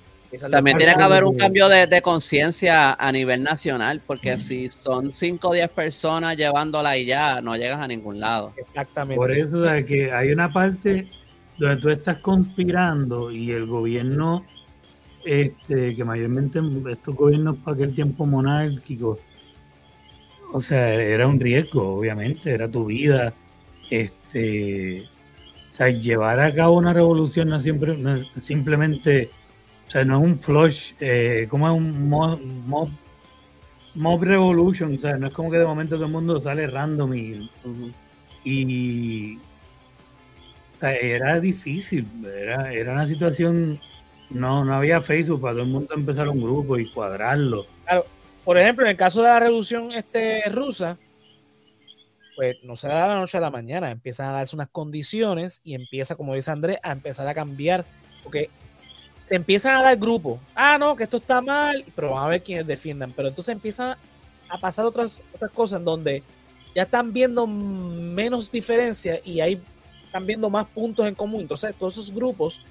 [0.52, 5.48] También tiene que haber un cambio de, conciencia a nivel nacional, porque si son 5
[5.48, 8.54] o 10 personas llevándola y ya, no llegas a ningún lado.
[8.56, 9.16] Exactamente.
[9.16, 11.10] Por eso es que hay una parte
[11.58, 14.46] donde tú estás conspirando y el gobierno
[15.30, 16.60] este, que mayormente
[16.92, 19.20] estos gobiernos para aquel tiempo monárquico,
[20.52, 23.32] o sea, era un riesgo, obviamente, era tu vida.
[23.92, 25.04] Este,
[25.70, 27.96] o sea, llevar a cabo una revolución no, siempre,
[28.40, 29.30] simplemente,
[29.88, 32.40] o sea, no es un flush, eh, como es un mob,
[33.94, 37.14] mob, revolution, o sea, no es como que de momento todo el mundo sale random
[37.14, 37.52] y,
[38.44, 39.38] y
[40.82, 43.80] era difícil, era, era una situación
[44.30, 47.66] no, no había Facebook para todo el mundo empezar un grupo y cuadrarlo.
[47.86, 48.06] Claro,
[48.46, 50.98] por ejemplo, en el caso de la revolución este, rusa,
[52.36, 55.74] pues no se da la noche a la mañana, empiezan a darse unas condiciones y
[55.74, 57.86] empieza, como dice Andrés, a empezar a cambiar,
[58.24, 58.50] porque
[59.22, 60.40] se empiezan a dar grupos.
[60.56, 63.12] Ah, no, que esto está mal, pero van a ver quiénes defiendan.
[63.14, 63.98] Pero entonces empiezan
[64.48, 66.24] a pasar otras, otras cosas en donde
[66.74, 69.62] ya están viendo menos diferencia y hay,
[70.06, 71.42] están viendo más puntos en común.
[71.42, 72.62] Entonces, todos esos grupos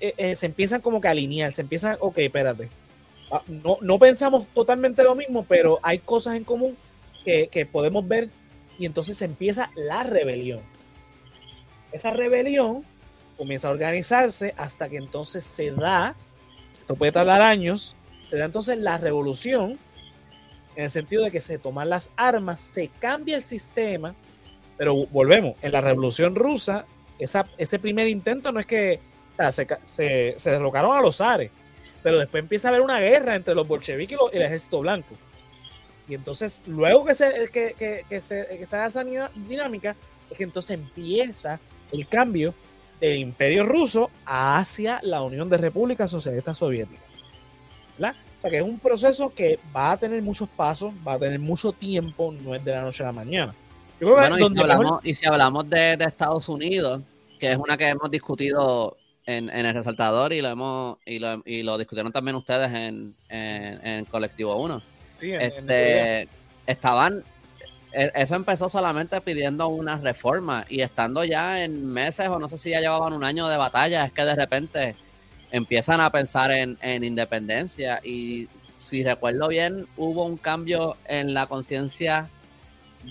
[0.00, 2.68] eh, eh, se empiezan como que a alinear, se empiezan, ok, espérate.
[3.30, 6.76] Ah, no, no pensamos totalmente lo mismo, pero hay cosas en común
[7.24, 8.28] que, que podemos ver
[8.78, 10.60] y entonces se empieza la rebelión.
[11.92, 12.84] Esa rebelión
[13.36, 16.14] comienza a organizarse hasta que entonces se da,
[16.80, 17.96] esto puede tardar años,
[18.28, 19.78] se da entonces la revolución,
[20.76, 24.14] en el sentido de que se toman las armas, se cambia el sistema,
[24.76, 26.86] pero volvemos, en la revolución rusa,
[27.18, 29.00] esa, ese primer intento no es que
[29.52, 31.50] se, derrocaron a los zares,
[32.02, 35.14] pero después empieza a haber una guerra entre los bolcheviques y, el ejército blanco.
[36.08, 39.96] Y entonces, luego que se, que, que, se, se esa dinámica,
[40.30, 41.60] es que entonces empieza
[41.92, 42.54] el cambio
[43.00, 47.10] del imperio ruso hacia la Unión de Repúblicas Socialistas Soviéticas.
[48.40, 51.38] O sea que es un proceso que va a tener muchos pasos, va a tener
[51.38, 53.54] mucho tiempo, no es de la noche a la mañana.
[54.00, 54.38] bueno,
[55.02, 57.02] y, si hablamos, de, de, Estados Unidos,
[57.38, 58.96] que es una que hemos discutido
[59.36, 64.04] en, el resaltador y lo hemos y lo, y lo discutieron también ustedes en, en,
[64.06, 64.82] Colectivo 1.
[65.18, 66.28] Sí, este,
[66.66, 67.22] estaban
[67.92, 72.58] e, eso empezó solamente pidiendo una reforma y estando ya en meses o no sé
[72.58, 74.96] si ya llevaban un año de batalla, es que de repente
[75.50, 81.46] empiezan a pensar en, en independencia y si recuerdo bien hubo un cambio en la
[81.46, 82.28] conciencia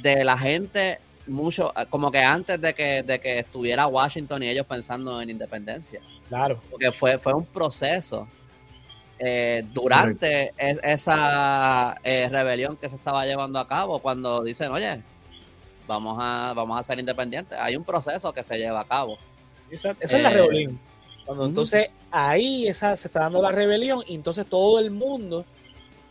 [0.01, 4.49] de la gente mucho, ah, como que antes de que, de que estuviera Washington y
[4.49, 6.01] ellos pensando en independencia.
[6.27, 6.61] Claro.
[6.69, 8.27] Porque fue, fue un proceso
[9.21, 15.01] eh, durante esa eh, rebelión que se estaba llevando a cabo cuando dicen, oye,
[15.85, 17.59] vamos a, vamos a ser independientes.
[17.59, 19.17] Hay un proceso que se lleva a cabo.
[19.69, 20.79] Esa, es la eh, rebelión.
[21.25, 25.45] Cuando entonces ahí esa, se está dando la rebelión y entonces todo el mundo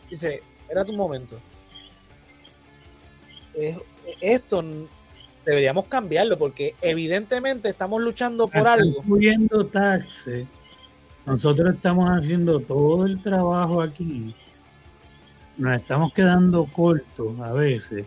[0.07, 1.39] dice, era tu momento.
[4.21, 4.63] esto
[5.49, 8.99] deberíamos cambiarlo porque evidentemente estamos luchando por algo.
[8.99, 10.47] Incluyendo taxes.
[11.25, 14.33] Nosotros estamos haciendo todo el trabajo aquí.
[15.57, 18.05] Nos estamos quedando cortos a veces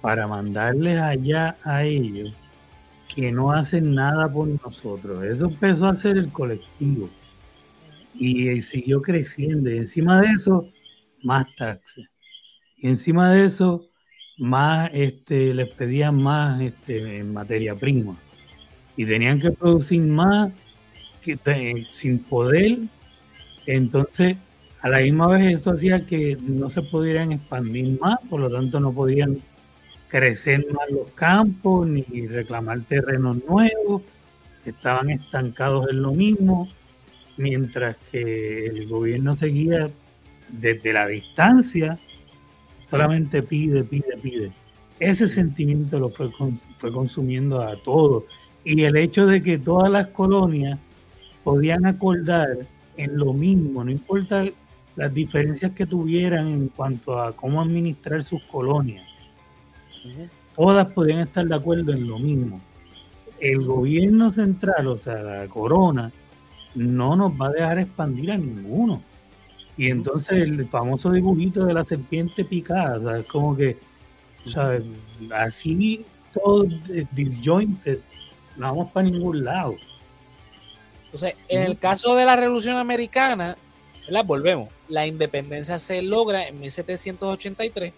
[0.00, 2.34] para mandarles allá a ellos
[3.14, 5.24] que no hacen nada por nosotros.
[5.24, 7.08] Eso empezó a ser el colectivo
[8.14, 9.70] y siguió creciendo.
[9.70, 10.68] Y encima de eso,
[11.22, 12.08] más taxes.
[12.76, 13.89] Y encima de eso,
[14.40, 18.16] más este, les pedían más este, materia prima
[18.96, 20.50] y tenían que producir más
[21.22, 21.38] que,
[21.92, 22.78] sin poder.
[23.66, 24.36] Entonces,
[24.80, 28.80] a la misma vez eso hacía que no se pudieran expandir más, por lo tanto
[28.80, 29.38] no podían
[30.08, 34.02] crecer más los campos ni reclamar terrenos nuevos,
[34.64, 36.68] estaban estancados en lo mismo,
[37.36, 39.90] mientras que el gobierno seguía
[40.48, 41.98] desde la distancia
[42.90, 44.52] solamente pide, pide, pide.
[44.98, 46.30] Ese sentimiento lo fue,
[46.76, 48.24] fue consumiendo a todos.
[48.64, 50.78] Y el hecho de que todas las colonias
[51.42, 52.58] podían acordar
[52.96, 54.44] en lo mismo, no importa
[54.96, 59.06] las diferencias que tuvieran en cuanto a cómo administrar sus colonias,
[60.54, 62.60] todas podían estar de acuerdo en lo mismo.
[63.38, 66.12] El gobierno central, o sea, la corona,
[66.74, 69.02] no nos va a dejar expandir a ninguno.
[69.80, 73.24] Y entonces el famoso dibujito de la serpiente picada, ¿sabes?
[73.24, 73.78] Como que,
[74.44, 74.82] ¿sabes?
[75.32, 76.66] Así todo
[77.12, 77.98] disjointed,
[78.58, 79.76] no vamos para ningún lado.
[81.06, 83.56] Entonces, en el caso de la Revolución Americana,
[84.06, 87.94] la volvemos, la independencia se logra en 1783,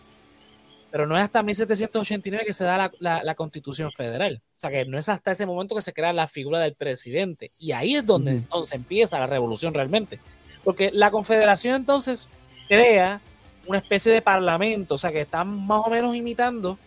[0.89, 4.41] pero no es hasta 1789 que se da la, la, Constitución Federal.
[4.57, 7.51] O sea, que no es hasta ese momento que se crea la figura del presidente.
[7.59, 10.21] Y ahí es donde entonces empieza la revolución realmente.
[10.65, 12.31] Porque la Confederación entonces
[12.69, 13.21] crea
[13.67, 16.79] una especie de parlamento, o sea, que están más o menos imitando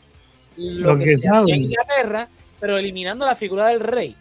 [0.58, 4.16] lo, que, se hacía en Inglaterra, pero eliminando la figura del rey.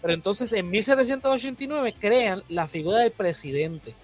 [0.00, 3.94] Pero entonces en 1789 crean la figura del presidente.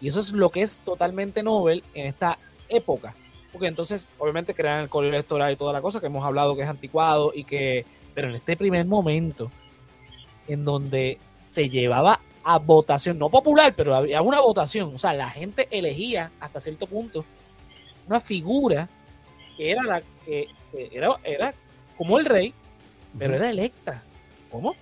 [0.00, 3.14] Y eso es lo que es totalmente Nobel en esta época.
[3.52, 6.62] Porque entonces, obviamente, crean el colegio electoral y toda la cosa que hemos hablado que
[6.62, 7.84] es anticuado y que.
[8.14, 9.50] Pero en este primer momento,
[10.46, 14.94] en donde se llevaba a votación, no popular, pero había una votación.
[14.94, 17.24] O sea, la gente elegía hasta cierto punto
[18.06, 18.88] una figura
[19.56, 21.54] que era la que era, era
[21.96, 22.54] como el rey,
[23.18, 24.02] pero era electa.
[24.50, 24.74] ¿Cómo?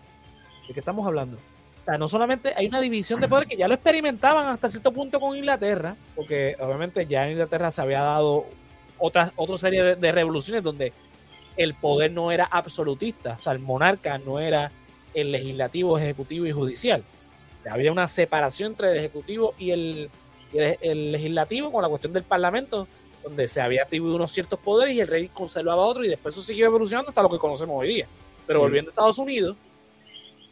[0.66, 1.36] ¿De qué estamos hablando?
[1.36, 4.92] O sea, no solamente hay una división de poder que ya lo experimentaban hasta cierto
[4.92, 8.46] punto con Inglaterra, porque obviamente ya en Inglaterra se había dado
[8.98, 10.92] otra, otra serie de, de revoluciones donde
[11.56, 14.70] el poder no era absolutista, o sea, el monarca no era
[15.12, 17.02] el legislativo, ejecutivo y judicial.
[17.68, 20.10] Había una separación entre el ejecutivo y el,
[20.52, 22.86] el, legislativo con la cuestión del parlamento,
[23.22, 26.42] donde se había atribuido unos ciertos poderes y el rey conservaba otro y después eso
[26.42, 28.06] siguió evolucionando hasta lo que conocemos hoy día.
[28.46, 29.56] Pero volviendo a Estados Unidos,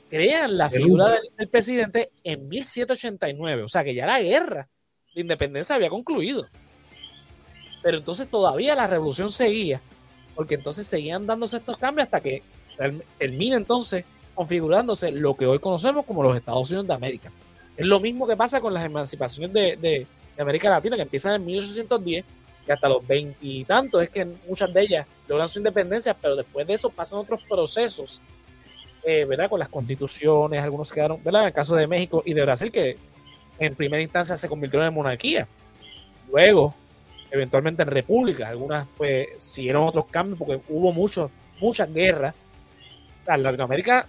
[0.09, 4.69] crean la figura del, presidente en 1789, o sea que ya la guerra
[5.15, 6.47] de independencia había concluido.
[7.83, 9.81] Pero entonces todavía la revolución seguía,
[10.35, 12.43] porque entonces seguían dándose estos cambios hasta que
[13.19, 14.05] termina entonces
[14.37, 17.33] configurándose lo que hoy conocemos como los Estados Unidos de América.
[17.77, 20.07] Es lo mismo que pasa con las emancipaciones de, de,
[20.39, 22.25] América Latina, que empiezan en 1810
[22.69, 26.75] y hasta los veintitantos es que muchas de ellas logran su independencia, pero después de
[26.75, 28.21] eso pasan otros procesos,
[29.03, 29.49] eh, ¿verdad?
[29.49, 31.43] Con las constituciones, algunos quedaron, ¿verdad?
[31.43, 32.99] En el caso de México y de Brasil, que
[33.59, 35.49] en primera instancia se convirtieron en monarquía.
[36.31, 36.75] Luego,
[37.31, 42.35] eventualmente en repúblicas, algunas pues siguieron otros cambios porque hubo muchos, muchas guerras.
[43.27, 44.07] En Latinoamérica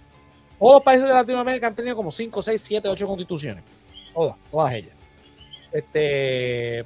[0.58, 3.64] todos los países de Latinoamérica han tenido como 5, 6, 7, 8 constituciones.
[4.12, 4.92] Todas, todas ellas.
[5.72, 6.84] Este,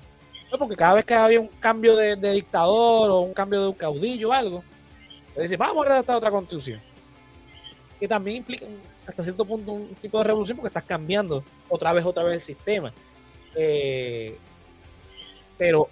[0.58, 4.28] porque cada vez que había un cambio de, dictador o un cambio de un caudillo
[4.28, 4.64] o algo,
[5.34, 6.80] le dicen, vamos a redactar otra constitución.
[7.98, 8.66] Que también implica
[9.06, 12.40] hasta cierto punto un tipo de revolución porque estás cambiando otra vez, otra vez el
[12.40, 12.92] sistema.
[13.54, 14.36] Eh,
[15.56, 15.88] pero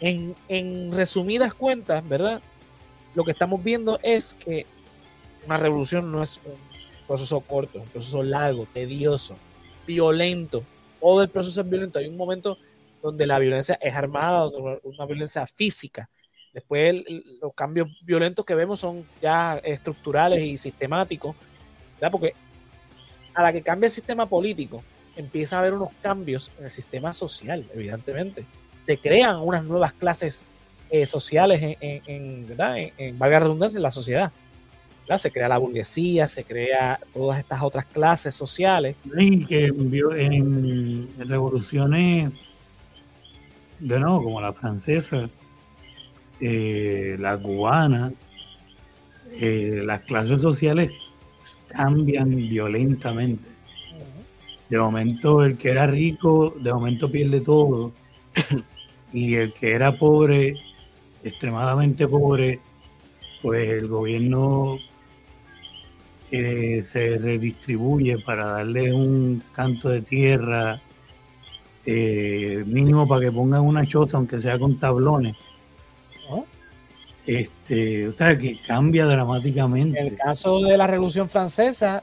[0.00, 2.40] en resumidas cuentas, ¿verdad?
[3.14, 4.66] Lo que estamos viendo es que
[5.46, 6.56] una revolución no es un
[7.06, 9.36] proceso corto, un proceso largo, tedioso,
[9.86, 10.62] violento.
[11.00, 11.98] Todo el proceso es violento.
[11.98, 12.58] Hay un momento
[13.02, 14.48] donde la violencia es armada,
[14.84, 16.08] una violencia física.
[16.52, 17.02] Después
[17.40, 21.34] los cambios violentos que vemos son ya estructurales y sistemáticos,
[22.10, 22.34] porque
[23.34, 24.82] a la que cambia el sistema político,
[25.16, 28.44] empieza a haber unos cambios en el sistema social, evidentemente.
[28.80, 30.46] Se crean unas nuevas clases
[30.90, 34.32] eh, sociales en, en, en, valga redundancia, en la sociedad
[35.16, 38.96] se crea la burguesía, se crea todas estas otras clases sociales.
[39.18, 42.32] Y que en, revoluciones,
[43.78, 45.28] de nuevo, como la francesa,
[46.40, 48.12] eh, la cubana,
[49.32, 50.90] eh, las clases sociales
[51.68, 53.48] cambian violentamente.
[54.68, 57.92] De momento el que era rico, de momento pierde todo.
[59.12, 60.56] y el que era pobre,
[61.22, 62.60] extremadamente pobre,
[63.42, 64.78] pues el gobierno
[66.32, 70.80] se redistribuye para darle un canto de tierra
[71.84, 75.36] eh, mínimo para que pongan una choza, aunque sea con tablones.
[77.26, 80.00] Este, o sea, que cambia dramáticamente.
[80.00, 82.02] En el caso de la Revolución Francesa,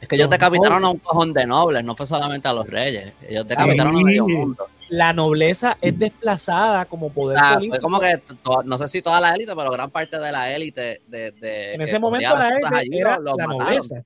[0.00, 3.12] es que ellos decapitaron a un cojón de nobles, no fue solamente a los reyes.
[3.28, 7.80] Ellos decapitaron a medio mundo la nobleza es desplazada como poder político.
[7.80, 8.20] como que,
[8.66, 11.98] no sé si toda la élite, pero gran parte de la élite de, En ese
[11.98, 14.04] momento la élite era la nobleza.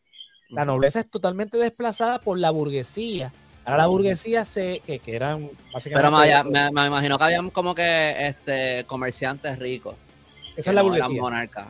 [0.50, 3.32] La nobleza es totalmente desplazada por la burguesía.
[3.64, 6.08] Ahora la burguesía se, que, que eran básicamente...
[6.22, 9.96] Pero me, me, imagino que habían como que este comerciantes ricos.
[10.56, 11.20] Esa es la burguesía.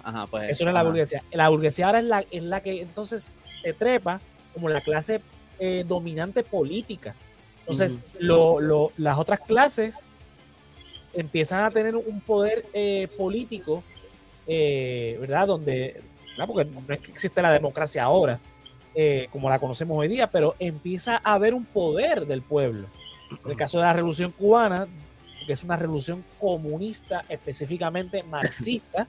[0.04, 1.22] Ajá, pues, Eso es la burguesía.
[1.32, 4.20] La burguesía ahora es la, es la que entonces se trepa
[4.52, 5.22] como la clase
[5.58, 7.14] eh, dominante política
[7.68, 10.06] Entonces, lo, las otras clases
[11.12, 13.82] empiezan a tener un poder eh, político,
[14.46, 15.48] eh, ¿verdad?
[15.48, 16.00] Donde,
[16.46, 18.38] porque no es que existe la democracia ahora,
[18.94, 22.86] eh, como la conocemos hoy día, pero empieza a haber un poder del pueblo.
[23.44, 24.86] En el caso de la revolución cubana,
[25.44, 29.08] que es una revolución comunista, específicamente marxista,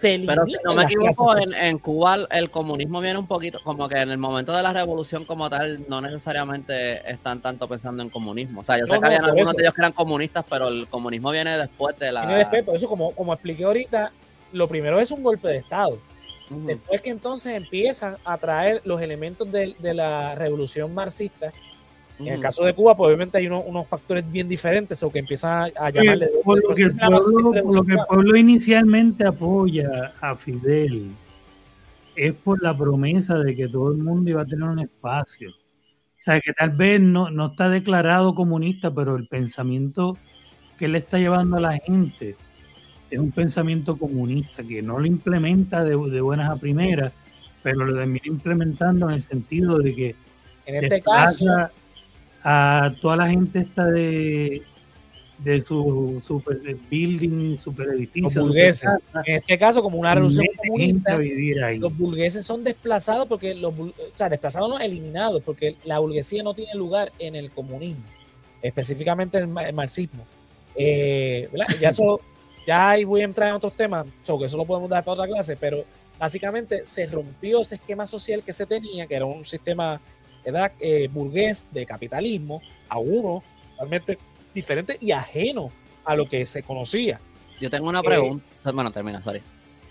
[0.00, 4.10] pero si no me equivoco, en, Cuba el comunismo viene un poquito, como que en
[4.10, 8.60] el momento de la revolución como tal, no necesariamente están tanto pensando en comunismo.
[8.60, 11.30] O sea, yo sé que habían algunos de ellos que eran comunistas, pero el comunismo
[11.30, 12.22] viene después de la...
[12.22, 14.12] Viene después, por eso como, como expliqué ahorita,
[14.52, 15.98] lo primero es un golpe de Estado.
[16.50, 21.52] Después que entonces empiezan a traer los elementos de, de la revolución marxista,
[22.20, 25.72] en el caso de Cuba, pues obviamente hay unos factores bien diferentes o que empiezan
[25.76, 26.28] a, llamarle.
[26.44, 31.10] Por lo, que el pueblo, inicialmente apoya a Fidel
[32.14, 35.50] es por la promesa de que todo el mundo iba a tener un espacio.
[35.50, 40.18] O sea, que tal vez no, no está declarado comunista, pero el pensamiento
[40.78, 42.36] que le está llevando a la gente
[43.10, 47.12] es un pensamiento comunista que no lo implementa de, de buenas a primeras,
[47.62, 50.14] pero lo termina implementando en el sentido de que
[50.66, 51.44] en este caso
[52.42, 54.62] a toda la gente esta de,
[55.38, 56.58] de su super
[56.90, 58.46] building, super edificio.
[58.54, 61.18] en este caso, como una revolución comunista,
[61.78, 66.54] los burgueses son desplazados porque los o sea, desplazados no eliminados, porque la burguesía no
[66.54, 68.04] tiene lugar en el comunismo,
[68.62, 70.24] específicamente el, el marxismo.
[70.74, 71.48] Eh,
[71.80, 72.20] ya eso,
[72.66, 75.26] ya ahí voy a entrar en otros temas, que eso lo podemos dar para otra
[75.26, 75.84] clase, pero
[76.18, 80.00] básicamente se rompió ese esquema social que se tenía, que era un sistema
[80.44, 83.42] edad eh, burgués de capitalismo a uno
[83.76, 84.18] realmente
[84.54, 85.70] diferente y ajeno
[86.04, 87.20] a lo que se conocía.
[87.58, 88.44] Yo tengo una pregunta.
[88.64, 89.42] Eh, bueno, termina, sorry.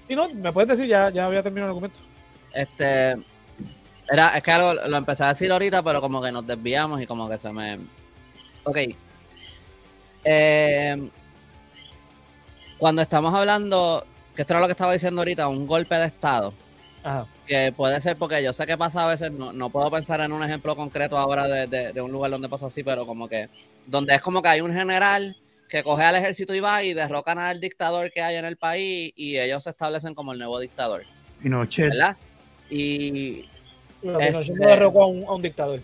[0.07, 1.99] Y no, me puedes decir, ya, ya había terminado el documento.
[2.53, 3.17] Este.
[4.11, 7.05] Era, es que lo, lo empecé a decir ahorita, pero como que nos desviamos y
[7.05, 7.79] como que se me.
[8.63, 8.77] Ok.
[10.23, 11.09] Eh,
[12.77, 16.53] cuando estamos hablando, que esto era lo que estaba diciendo ahorita, un golpe de Estado.
[17.03, 20.21] Ajá que puede ser porque yo sé que pasa a veces, no, no puedo pensar
[20.21, 23.49] en un ejemplo concreto ahora de, de, un lugar donde pasa así, pero como que,
[23.87, 25.35] donde es como que hay un general
[25.67, 29.11] que coge al ejército y va y derrocan al dictador que hay en el país
[29.15, 31.05] y ellos se establecen como el nuevo dictador.
[31.41, 31.89] Pinochet.
[31.89, 32.17] ¿Verdad?
[32.69, 33.45] Y...
[33.99, 35.81] Pinochet no este derrocó a un, dictador.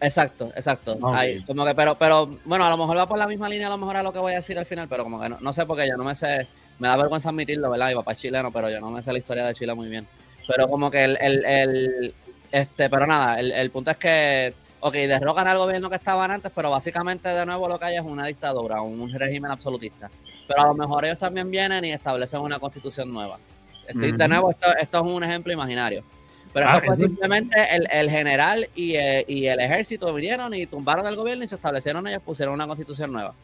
[0.00, 0.98] Exacto, exacto.
[0.98, 3.78] como que, pero, pero, bueno, a lo mejor va por la misma línea, a lo
[3.78, 5.66] mejor a lo que voy a decir al final, pero como que no, no sé
[5.66, 6.48] porque yo no me sé,
[6.78, 7.90] me da vergüenza admitirlo, ¿verdad?
[7.90, 10.06] Mi papá es chileno, pero yo no me sé la historia de Chile muy bien.
[10.46, 12.14] Pero como que el, el, el
[12.50, 16.52] este, pero nada, el, el, punto es que, ok, derrocan al gobierno que estaban antes,
[16.54, 20.10] pero básicamente de nuevo lo que hay es una dictadura, un régimen absolutista.
[20.46, 23.38] Pero a lo mejor ellos también vienen y establecen una constitución nueva.
[23.86, 26.04] Estoy, De nuevo, esto, esto, es un ejemplo imaginario.
[26.52, 30.66] Pero esto ah, fue simplemente el, el general y, eh, y, el ejército vinieron y
[30.66, 33.34] tumbaron el gobierno y se establecieron ellos, pusieron una constitución nueva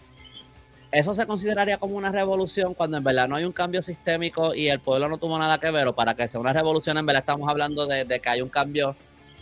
[0.92, 4.68] eso se consideraría como una revolución cuando en verdad no hay un cambio sistémico y
[4.68, 7.20] el pueblo no tuvo nada que ver, o para que sea una revolución, en verdad
[7.20, 8.96] estamos hablando de, que hay un cambio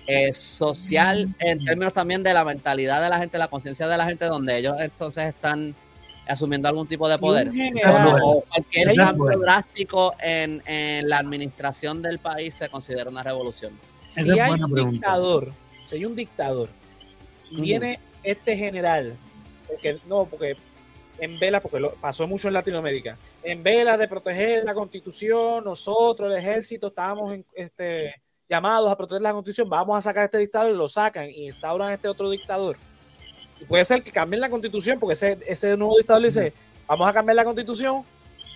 [0.07, 4.07] eh, social en términos también de la mentalidad de la gente, la conciencia de la
[4.07, 5.75] gente, donde ellos entonces están
[6.27, 7.49] asumiendo algún tipo de poder.
[8.23, 10.63] o cualquier cambio drástico en,
[11.09, 13.73] la administración del país se considera una revolución.
[14.07, 15.53] Si hay un dictador,
[15.87, 16.69] si hay un dictador,
[17.51, 19.15] viene este general,
[19.67, 20.57] porque no, porque
[21.19, 26.31] en vela, porque lo, pasó mucho en Latinoamérica, en vela de proteger la constitución, nosotros,
[26.31, 28.15] el ejército, estábamos este,
[28.49, 31.47] llamados a proteger la constitución, vamos a sacar a este dictador y lo sacan y
[31.47, 32.77] instauran a este otro dictador.
[33.61, 36.53] Y puede ser que cambien la constitución, porque ese, ese nuevo dictador dice,
[36.87, 38.05] vamos a cambiar la constitución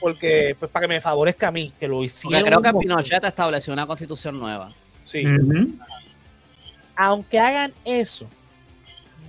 [0.03, 2.45] porque pues para que me favorezca a mí, que lo hicieron.
[2.45, 4.75] creo que Pinochet estableció una constitución nueva.
[5.05, 5.25] Sí.
[6.97, 8.27] Aunque hagan eso,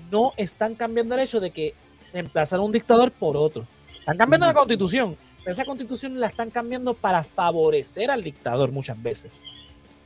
[0.09, 1.75] no están cambiando el hecho de que
[2.13, 3.65] reemplazar un dictador por otro.
[3.99, 9.01] Están cambiando la constitución, pero esa constitución la están cambiando para favorecer al dictador muchas
[9.01, 9.45] veces.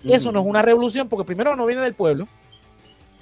[0.03, 2.27] Y eso no es una revolución porque primero no viene del pueblo.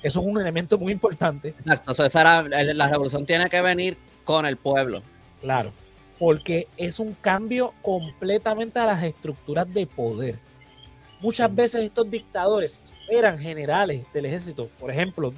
[0.03, 1.49] Eso es un elemento muy importante.
[1.49, 5.01] Exacto, o sea, la revolución tiene que venir con el pueblo.
[5.41, 5.71] Claro,
[6.19, 10.38] porque es un cambio completamente a las estructuras de poder.
[11.21, 15.33] Muchas veces estos dictadores eran generales del ejército, por ejemplo,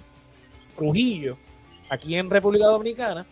[0.75, 1.37] Trujillo,
[1.89, 3.25] aquí en República Dominicana,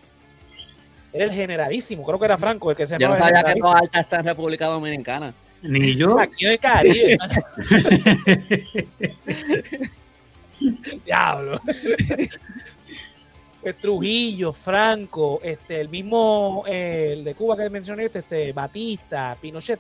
[1.16, 3.80] era el generalísimo, creo que era Franco el que se Yo no sabía que toda
[3.80, 5.34] alta está en República Dominicana.
[5.62, 6.20] Ni yo.
[6.20, 7.18] Aquí de Caribe.
[11.06, 11.60] Diablo.
[13.62, 19.36] Pues Trujillo, Franco, este, el mismo eh, el de Cuba que mencioné, este, este Batista,
[19.42, 19.80] Pinochet,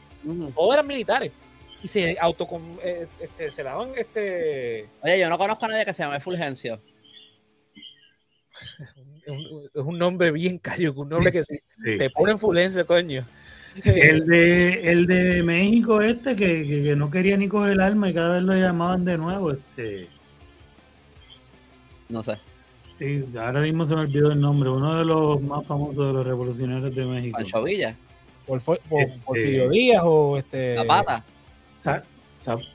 [0.55, 1.31] todos eran militares
[1.83, 2.47] y se auto
[2.83, 6.81] eh, este, se daban este Oye, yo no conozco a nadie que se llame Fulgencio.
[9.25, 13.25] Es un nombre bien cayuco, un nombre que sí, te pone influencia, coño.
[13.83, 18.35] El de, el de México este que, no quería ni coger el alma y cada
[18.35, 20.07] vez lo llamaban de nuevo, este.
[22.07, 22.37] No sé.
[22.97, 26.25] Sí, ahora mismo se me olvidó el nombre, uno de los más famosos de los
[26.25, 27.37] revolucionarios de México.
[27.37, 27.95] Pancho Villa.
[28.45, 28.79] Por, por,
[29.35, 30.75] este, Díaz o este.
[30.75, 31.23] Zapata.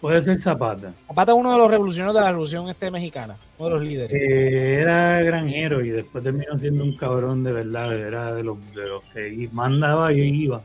[0.01, 0.93] puede ser Zapata.
[1.07, 4.15] Zapata es uno de los revolucionarios de la revolución este mexicana, uno de los líderes.
[4.15, 8.89] Eh, era granjero y después terminó siendo un cabrón de verdad, era de los, de
[8.89, 10.63] los que mandaba y iba.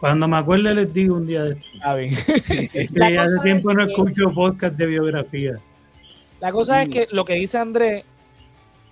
[0.00, 1.68] Cuando me acuerde les digo un día de esto.
[1.82, 2.14] Ah, bien.
[3.18, 5.58] hace tiempo no escucho podcast de biografía.
[6.40, 8.04] La cosa es que lo que dice Andrés,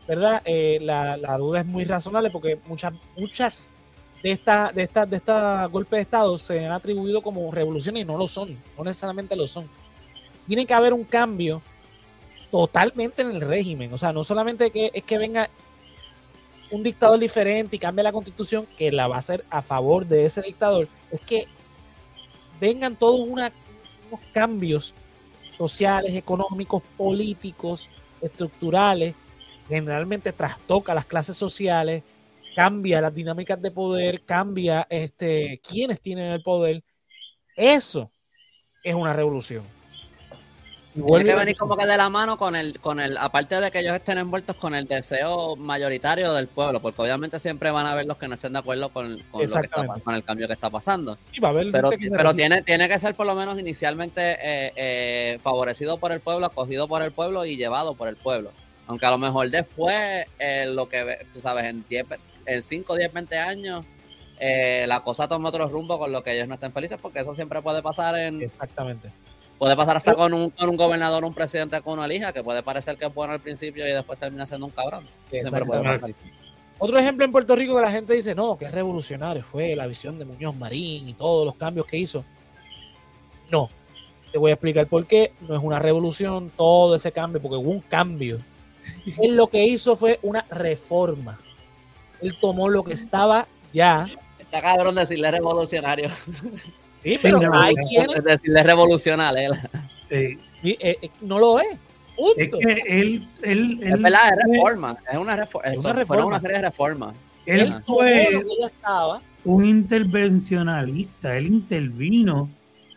[0.06, 0.42] ¿verdad?
[0.44, 3.70] Eh, la, duda es muy razonable porque muchas, muchas
[4.22, 8.04] de estas de esta, de esta golpes de Estado se han atribuido como revoluciones y
[8.04, 9.66] no lo son, no necesariamente lo son.
[10.46, 11.62] Tiene que haber un cambio
[12.56, 13.92] totalmente en el régimen.
[13.92, 15.50] O sea, no solamente que es que venga
[16.70, 20.24] un dictador diferente y cambie la constitución, que la va a hacer a favor de
[20.24, 21.44] ese dictador, es que
[22.58, 23.52] vengan todos unos
[24.32, 24.94] cambios
[25.50, 27.90] sociales, económicos, políticos,
[28.22, 29.14] estructurales,
[29.68, 32.04] generalmente trastoca las clases sociales,
[32.54, 36.82] cambia las dinámicas de poder, cambia este, quienes tienen el poder.
[37.54, 38.10] Eso
[38.82, 39.75] es una revolución.
[41.04, 43.80] Tiene que venir como que de la mano con el, con el, aparte de que
[43.80, 48.06] ellos estén envueltos con el deseo mayoritario del pueblo, porque obviamente siempre van a haber
[48.06, 51.18] los que no estén de acuerdo con, con, el cambio que está pasando.
[51.70, 56.20] pero pero tiene, tiene que ser por lo menos inicialmente eh, eh, favorecido por el
[56.20, 58.50] pueblo, acogido por el pueblo y llevado por el pueblo.
[58.86, 61.84] Aunque a lo mejor después, eh, lo que tú sabes, en,
[62.46, 63.84] en 5, 10, 20 años,
[64.40, 67.60] la cosa toma otro rumbo con lo que ellos no estén felices, porque eso siempre
[67.60, 68.40] puede pasar en...
[68.40, 69.10] Exactamente
[69.58, 72.62] Puede pasar hasta con un, con un gobernador, un presidente con una hija, que puede
[72.62, 75.06] parecer que es bueno al principio y después termina siendo un cabrón.
[76.78, 79.86] Otro ejemplo en Puerto Rico que la gente dice, no, que es revolucionario, fue la
[79.86, 82.22] visión de Muñoz Marín y todos los cambios que hizo.
[83.50, 83.70] No,
[84.30, 85.32] te voy a explicar por qué.
[85.40, 88.40] No es una revolución todo ese cambio, porque hubo un cambio.
[89.22, 91.38] Él lo que hizo fue una reforma.
[92.20, 94.06] Él tomó lo que estaba ya.
[94.38, 96.10] Está cabrón decirle revolucionario.
[97.06, 98.16] Sí, pero hay quienes.
[98.16, 99.52] Es decirle revolucionario.
[100.08, 100.38] Sí.
[100.64, 101.78] Eh, eh, no lo es.
[102.36, 104.96] Es que él, él, es verdad, es reforma.
[105.12, 105.70] Es una, reforma.
[105.72, 106.26] Es una reforma.
[106.26, 107.16] una serie de reformas.
[107.44, 108.44] Él fue
[109.44, 111.36] un intervencionalista.
[111.36, 112.48] Él intervino.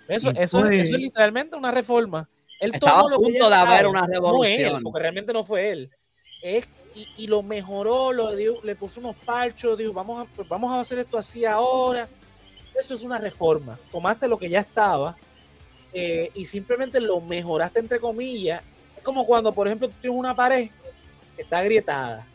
[0.07, 2.28] Eso, eso, eso, es literalmente una reforma.
[2.60, 4.82] Él Estaba a punto de haber una revolución.
[4.82, 5.89] porque realmente no fue él.
[6.41, 10.47] Es, y, y, lo mejoró, lo dio, le puso unos parchos, dijo, vamos a, pues
[10.47, 12.07] vamos a hacer esto así ahora
[12.76, 13.80] eso es una reforma.
[13.91, 15.15] Tomaste lo que ya estaba
[15.93, 18.61] eh, y simplemente lo mejoraste entre comillas.
[18.95, 20.70] Es como cuando, por ejemplo, tú tienes una pared
[21.36, 22.28] que está agrietada.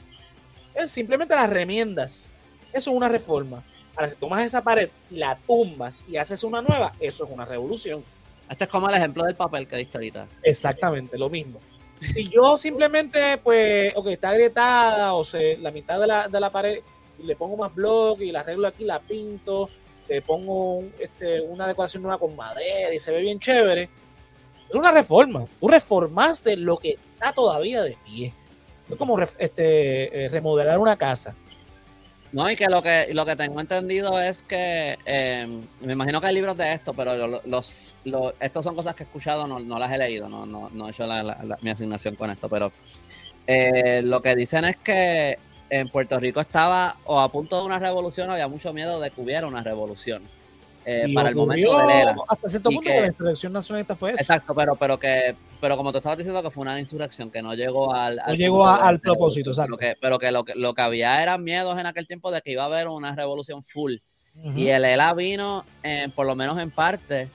[0.75, 2.31] Es simplemente las remiendas.
[2.73, 3.63] Eso es una reforma.
[3.95, 8.03] Ahora, si tomas esa pared, la tumbas y haces una nueva, eso es una revolución.
[8.51, 10.27] Este es como el ejemplo del papel que diste ahorita.
[10.43, 11.61] Exactamente, lo mismo.
[12.01, 16.51] Si yo simplemente, pues, ok, está agrietada, o sea, la mitad de la, de la
[16.51, 16.81] pared,
[17.19, 19.71] y le pongo más bloque y la arreglo aquí, la pinto,
[20.07, 23.89] te pongo este, una decoración nueva con madera y se ve bien chévere.
[24.69, 25.45] Es una reforma.
[25.61, 28.35] Tú reformaste lo que está todavía de pie.
[28.89, 31.35] Es como este, eh, remodelar una casa.
[32.33, 36.27] No, y que lo que lo que tengo entendido es que em, me imagino que
[36.27, 37.95] hay libros de esto, pero los,
[38.41, 40.91] estos son cosas que he escuchado, no, no las he leído, no, no, no he
[40.91, 41.07] hecho
[41.61, 42.73] mi asignación con esto, pero
[43.47, 45.39] eh, lo que dicen es que
[45.71, 49.21] en Puerto Rico estaba o a punto de una revolución, había mucho miedo de que
[49.21, 50.23] hubiera una revolución.
[50.87, 52.15] Eh, para el momento de era.
[52.29, 54.21] Hasta cierto punto que, la insurrección nacionalista fue eso.
[54.21, 57.55] Exacto, pero, pero que, pero como tú estabas diciendo que fue una insurrección que no
[57.55, 59.79] llegó al, no llegó al propósito, exacto.
[59.79, 62.65] Pero que, lo que lo que había eran miedos en aquel tiempo de que iba
[62.65, 63.95] a haber una revolución full.
[64.55, 65.65] Y el ELA vino,
[66.15, 67.29] por lo menos en parte,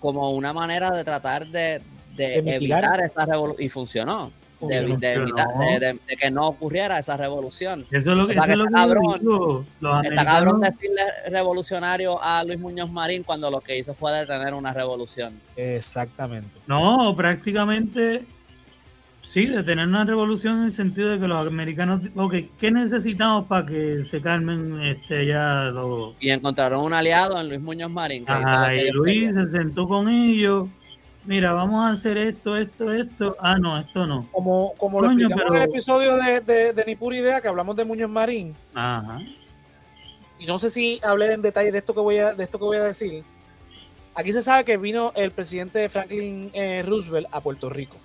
[0.00, 1.80] como una manera de tratar de,
[2.16, 3.64] de evitar esa revolución.
[3.64, 4.30] Y funcionó
[4.66, 7.86] de, que no ocurriera esa revolución.
[7.90, 9.66] Eso es lo, que, es lo cabrón,
[10.04, 14.72] está cabrón decirle revolucionario a Luis Muñoz Marín cuando lo que hizo fue detener una
[14.72, 15.40] revolución.
[15.56, 16.60] Exactamente.
[16.66, 18.24] No, prácticamente
[19.28, 23.66] sí, detener una revolución en el sentido de que los americanos, ok, ¿qué necesitamos para
[23.66, 26.14] que se calmen este ya los...
[26.20, 28.24] Y encontraron un aliado en Luis Muñoz Marín.
[28.24, 30.68] y Luis se sentó con ellos
[31.24, 33.36] mira, vamos a hacer esto, esto, esto.
[33.40, 34.28] Ah, no, esto no.
[34.32, 37.76] Como, como lo explicamos en el episodio de, de, de, Ni Pura Idea, que hablamos
[37.76, 38.54] de Muñoz Marín.
[38.74, 39.20] Ajá.
[40.38, 42.64] Y no sé si hablé en detalle de esto que voy a, de esto que
[42.64, 43.24] voy a decir.
[44.14, 47.96] Aquí se sabe que vino el presidente Franklin eh, Roosevelt a Puerto Rico.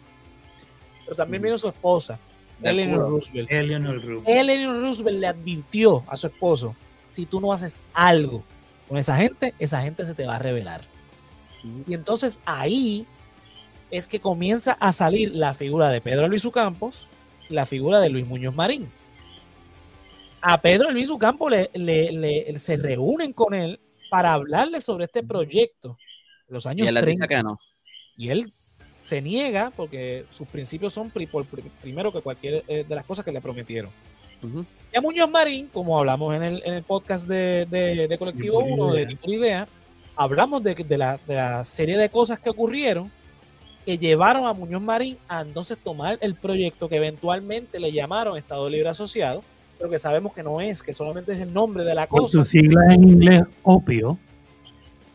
[1.03, 2.17] Pero también vino su esposa.
[2.61, 3.51] Eleanor Roosevelt.
[3.51, 4.27] Eleanor Roosevelt.
[4.27, 8.43] Eleanor Roosevelt le advirtió a su esposo, si tú no haces algo
[8.87, 10.81] con esa gente, esa gente se te va a revelar.
[11.63, 13.05] Y entonces ahí
[13.91, 17.07] es que comienza a salir la figura de Pedro Luis Campos,
[17.49, 18.89] la figura de Luis Muñoz Marín.
[20.41, 23.79] A Pedro Luis Campos le, se reúnen con él
[24.09, 25.97] para hablarle sobre este proyecto
[26.47, 27.27] de los años y él 30.
[27.27, 27.59] que no.
[28.15, 28.53] Y él
[29.01, 33.41] se niega porque sus principios son primero que cualquier eh, de las cosas que le
[33.41, 33.91] prometieron.
[34.93, 38.93] Y a Muñoz Marín, como hablamos en el, en el podcast de, de, Colectivo 1,
[38.93, 39.67] de Ninguna Idea,
[40.19, 43.09] hablamos de, de, la, de la serie de cosas que ocurrieron
[43.85, 48.69] que llevaron a Muñoz Marín a entonces tomar el proyecto que eventualmente le llamaron Estado
[48.69, 49.41] Libre Asociado,
[49.77, 52.33] pero que sabemos que no es, que solamente es el nombre de la cosa.
[52.33, 54.19] Su sigla en inglés, opio.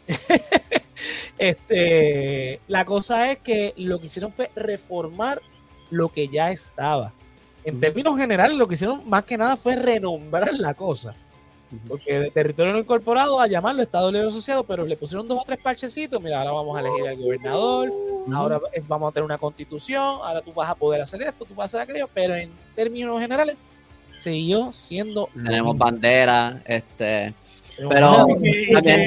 [1.38, 5.42] este, la cosa es que lo que hicieron fue reformar
[5.90, 7.12] lo que ya estaba.
[7.62, 11.14] En términos generales, lo que hicieron más que nada fue renombrar la cosa.
[11.89, 15.45] Porque de territorio no incorporado a llamarlo Estado Libre Asociado, pero le pusieron dos o
[15.45, 16.20] tres parchecitos.
[16.22, 17.93] Mira, ahora vamos a elegir al gobernador,
[18.33, 21.75] ahora vamos a tener una constitución, ahora tú vas a poder hacer esto, tú vas
[21.75, 23.57] a hacer aquello, pero en términos generales
[24.16, 25.29] siguió siendo.
[25.35, 27.35] Tenemos bandera, este.
[27.77, 28.27] Pero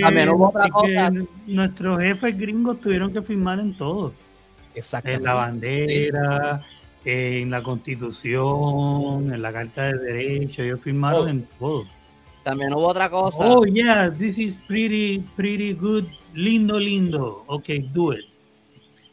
[0.06, 1.10] también, hubo otra cosa.
[1.46, 4.14] Nuestros jefes gringos tuvieron que firmar en todo.
[5.06, 6.64] En la bandera,
[7.04, 11.86] en la constitución, en la carta de derechos, ellos firmaron en todo.
[12.48, 13.46] También hubo otra cosa.
[13.46, 16.06] Oh, yeah, this is pretty, pretty good.
[16.34, 17.44] Lindo, lindo.
[17.48, 18.24] Ok, do it.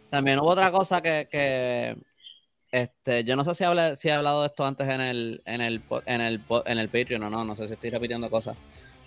[0.09, 1.97] También hubo otra cosa que, que
[2.71, 5.61] este, yo no sé si, hable, si he hablado de esto antes en el, en
[5.61, 8.57] el, en el, en el Patreon o no, no sé si estoy repitiendo cosas.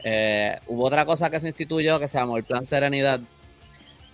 [0.03, 3.21] Eh, hubo otra cosa que se instituyó que se llamó el Plan Serenidad,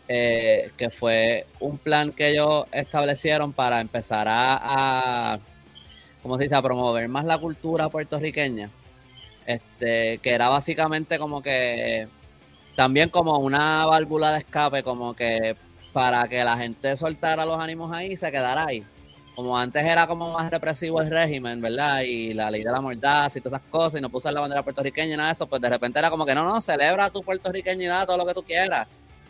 [0.07, 5.39] eh, que fue un plan que ellos establecieron para empezar a, a
[6.22, 8.70] ¿cómo se dice?, a promover más la cultura puertorriqueña
[9.46, 12.08] este, que era básicamente como que
[12.76, 15.56] también como una válvula de escape, como que
[15.91, 18.84] para que la gente soltara los ánimos ahí y se quedara ahí.
[19.36, 22.02] Como antes era como más represivo el régimen, ¿verdad?
[22.02, 24.64] Y la ley de la mordaz y todas esas cosas, y no puso la bandera
[24.64, 27.24] puertorriqueña y nada de eso, pues de repente era como que no, no, celebra tu
[27.24, 28.88] puertorriqueñidad, todo lo que tú quieras.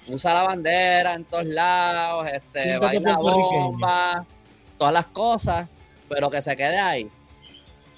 [0.09, 4.26] Usa la bandera en todos lados, este, baila bomba,
[4.78, 5.70] todas las cosas,
[6.09, 7.09] pero que se quede ahí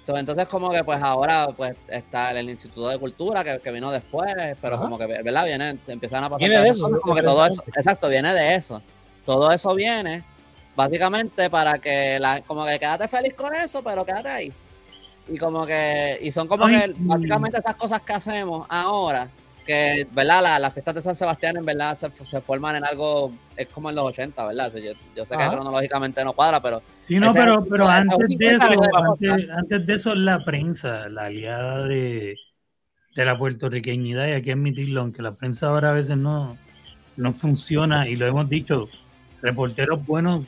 [0.10, 4.78] entonces como que pues ahora pues está el Instituto de Cultura que, vino después, pero
[4.78, 5.46] como que, ¿verdad?
[5.46, 8.82] Viene, empiezan a pasar viene eso, como que todo eso, exacto, viene de eso.
[9.26, 10.24] Todo eso viene
[10.76, 14.54] básicamente para que la, como que quédate feliz con eso, pero quédate ahí.
[15.28, 19.28] Y como que, y son como que básicamente esas cosas que hacemos ahora,
[19.66, 20.44] que, ¿verdad?
[20.44, 23.90] Las la fiestas de San Sebastián en verdad se, se, forman en algo, es como
[23.90, 24.72] en los 80, ¿verdad?
[24.74, 26.82] yo, yo, sé que cronológicamente no cuadra, pero...
[27.08, 31.88] Sí, no, pero, pero antes, de eso, antes, antes, de eso, la prensa, la aliada
[31.88, 32.36] de,
[33.16, 36.58] de la puertorriqueñidad, y hay que admitirlo, aunque la prensa ahora a veces no,
[37.16, 38.90] no funciona, y lo hemos dicho,
[39.44, 40.48] reporteros buenos,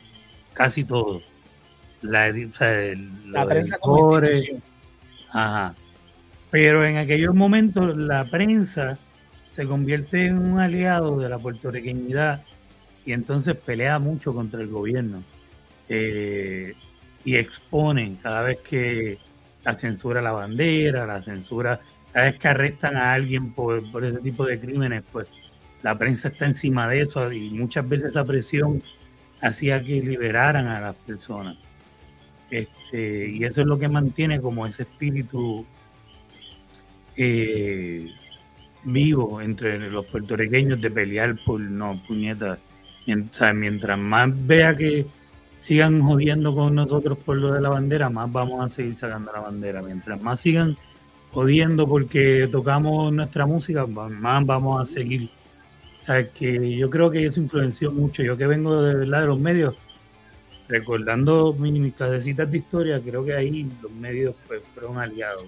[0.53, 1.21] casi todos.
[2.01, 2.93] La, o sea,
[3.27, 4.19] la prensa como
[5.29, 5.75] Ajá.
[6.49, 8.97] Pero en aquellos momentos la prensa
[9.51, 12.43] se convierte en un aliado de la puertorriqueñidad
[13.05, 15.23] y entonces pelea mucho contra el gobierno
[15.89, 16.73] eh,
[17.23, 19.17] y exponen cada vez que
[19.63, 21.79] la censura la bandera, la censura,
[22.13, 25.27] cada vez que arrestan a alguien por, ese tipo de crímenes, pues
[25.83, 28.81] la prensa está encima de eso y muchas veces esa presión
[29.41, 31.57] hacía que liberaran a las personas.
[32.49, 35.65] Este, y eso es lo que mantiene como ese espíritu
[37.17, 38.09] eh,
[38.85, 42.59] vivo entre los puertorriqueños de pelear por no puñetas.
[43.05, 45.05] Mientras, mientras más vea que
[45.57, 49.41] sigan jodiendo con nosotros por lo de la bandera, más vamos a seguir sacando la
[49.41, 49.81] bandera.
[49.81, 50.77] Mientras más sigan
[51.31, 55.29] jodiendo porque tocamos nuestra música, más vamos a seguir.
[55.99, 58.23] O sea, que yo creo que eso influenció mucho.
[58.23, 59.75] Yo que vengo de verdad de los medios,
[60.67, 65.45] recordando mis clasecitas de historia, creo que ahí los medios pues, fueron aliados.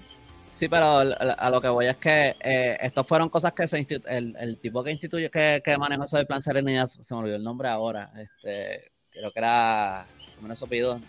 [0.51, 4.35] Sí, pero a lo que voy es que eh, estas fueron cosas que se el,
[4.37, 7.69] el tipo que instituyó, que, manejó eso del plan Serenidad, se me olvidó el nombre
[7.69, 10.05] ahora, este, creo que era,
[10.35, 10.99] ¿cómo era su apellido?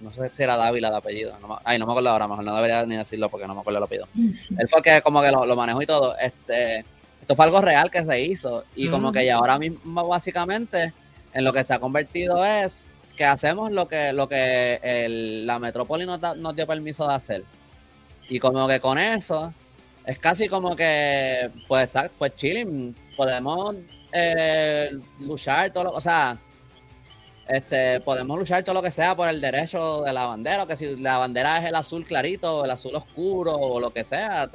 [0.00, 2.56] No sé si era Dávila de apellido, no, ay, no me acuerdo ahora, mejor no
[2.56, 4.08] debería ni decirlo porque no me acuerdo el apellido.
[4.14, 6.84] Él fue el que como que lo, lo, manejó y todo, este,
[7.20, 10.92] esto fue algo real que se hizo y como que ya ahora mismo básicamente
[11.32, 15.58] en lo que se ha convertido es que hacemos lo que, lo que el, la
[15.58, 17.44] metrópoli nos, nos dio permiso de hacer
[18.30, 19.52] y como que con eso,
[20.06, 23.76] es casi como que, pues, pues chilling, podemos
[24.12, 26.38] eh, luchar, todo lo, o sea,
[27.50, 30.96] este, podemos luchar todo lo que sea por el derecho de la bandera, que si
[30.96, 34.48] la bandera es el azul clarito, el azul oscuro, o lo que sea,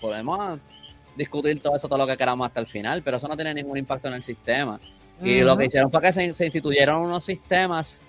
[0.00, 0.58] podemos
[1.14, 3.76] discutir todo eso, todo lo que queramos hasta el final, pero eso no tiene ningún
[3.76, 4.80] impacto en el sistema.
[5.22, 8.00] Y lo que hicieron fue que se, se instituyeron unos sistemas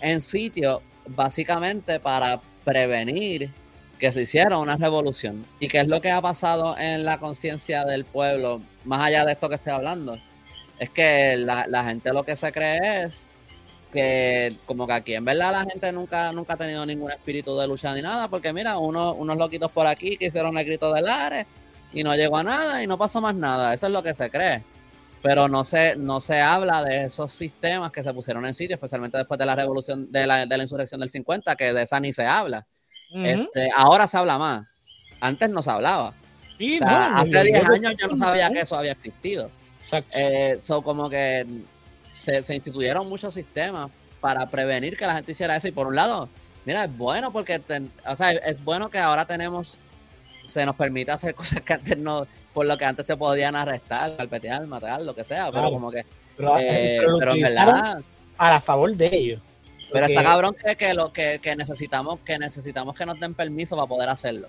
[0.00, 3.50] en sitio, básicamente para prevenir
[3.98, 5.44] que se hiciera una revolución.
[5.58, 9.32] ¿Y qué es lo que ha pasado en la conciencia del pueblo, más allá de
[9.32, 10.16] esto que estoy hablando?
[10.78, 13.26] Es que la, la gente lo que se cree es
[13.90, 17.66] que como que aquí en verdad la gente nunca nunca ha tenido ningún espíritu de
[17.66, 21.02] lucha ni nada, porque mira, uno, unos loquitos por aquí que hicieron el grito de
[21.02, 21.46] Lares
[21.92, 24.30] y no llegó a nada y no pasó más nada, eso es lo que se
[24.30, 24.62] cree.
[25.22, 29.18] Pero no se, no se habla de esos sistemas que se pusieron en sitio, especialmente
[29.18, 32.14] después de la revolución, de la, de la insurrección del 50, que de esa ni
[32.14, 32.66] se habla.
[33.12, 34.66] este, ahora se habla más.
[35.20, 36.14] Antes no se hablaba.
[36.56, 39.50] Sí, hace 10 años yo no sabía que eso había existido.
[39.80, 40.16] Exacto.
[40.18, 41.46] Eh, como que
[42.10, 43.90] se, instituyeron muchos sistemas
[44.20, 45.68] para prevenir que la gente hiciera eso.
[45.68, 46.28] Y por un lado,
[46.64, 47.60] mira, es bueno porque,
[48.06, 49.78] o sea, es bueno que ahora tenemos,
[50.44, 54.16] se nos permite hacer cosas que antes no, por lo que antes te podían arrestar,
[54.16, 56.04] carpetear, matar, lo que sea, pero como que,
[56.36, 58.00] pero, eh, en verdad,
[58.38, 59.40] a la favor de ellos.
[59.92, 63.74] Pero está cabrón que, que, lo, que, que, necesitamos que necesitamos que nos den permiso
[63.74, 64.48] para poder hacerlo.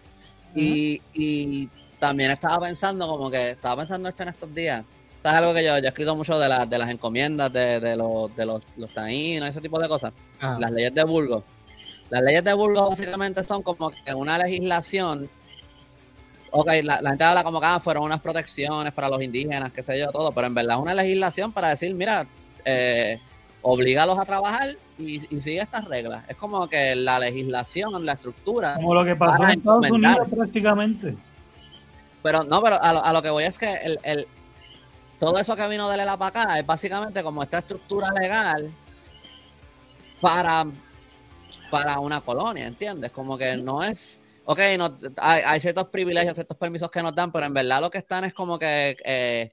[0.53, 1.68] y, y
[2.01, 4.84] también estaba pensando, como que estaba pensando esto en estos días,
[5.22, 8.36] ¿Sabes algo que yo, yo he escrito mucho de, de las encomiendas de, de, los,
[8.36, 10.13] de los, los taínos, ese tipo de cosas?
[10.41, 11.43] Las leyes de Burgos.
[12.09, 15.30] Las leyes de Burgos básicamente son como que una legislación.
[16.49, 19.99] Ok, la, gente habla como que ah, fueron unas protecciones para los indígenas, qué sé
[19.99, 22.26] yo, todo, pero en verdad es una legislación para decir, mira,
[22.65, 23.19] eh,
[23.61, 26.26] oblígalos a trabajar y, sigue estas reglas.
[26.28, 28.74] Es como que la legislación, la estructura.
[28.74, 31.15] Como lo que pasó en Estados Unidos prácticamente.
[32.24, 34.28] Pero no, pero a lo, a lo que voy es que el, el
[35.22, 38.72] todo eso que vino de Lela para acá es básicamente como esta estructura legal
[40.19, 40.65] para,
[41.69, 43.11] para una colonia, ¿entiendes?
[43.11, 47.45] Como que no es, ok, no, hay, ciertos privilegios, ciertos permisos que nos dan, pero
[47.45, 49.51] en verdad lo que están es como que, eh,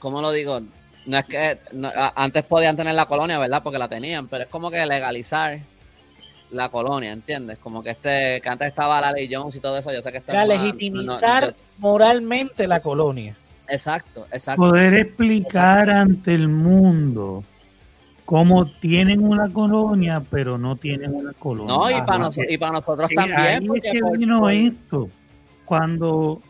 [0.00, 0.60] ¿cómo lo digo?
[1.06, 1.60] No es que
[2.16, 3.62] antes podían tener la colonia, ¿verdad?
[3.62, 5.60] Porque la tenían, pero es como que legalizar
[6.50, 7.58] la colonia, ¿entiendes?
[7.58, 10.18] Como que este, que antes estaba la ley Jones y todo eso, yo sé que
[10.18, 10.32] está...
[10.32, 13.36] Para legitimizar moralmente la colonia.
[13.70, 14.60] Exacto, exacto.
[14.60, 17.44] Poder explicar ante el mundo
[18.24, 21.74] cómo tienen una colonia, pero no tienen una colonia.
[21.74, 23.66] No, y para, y para nosotros también.
[23.66, 25.08] Porque vino esto.
[25.64, 26.40] Cuando,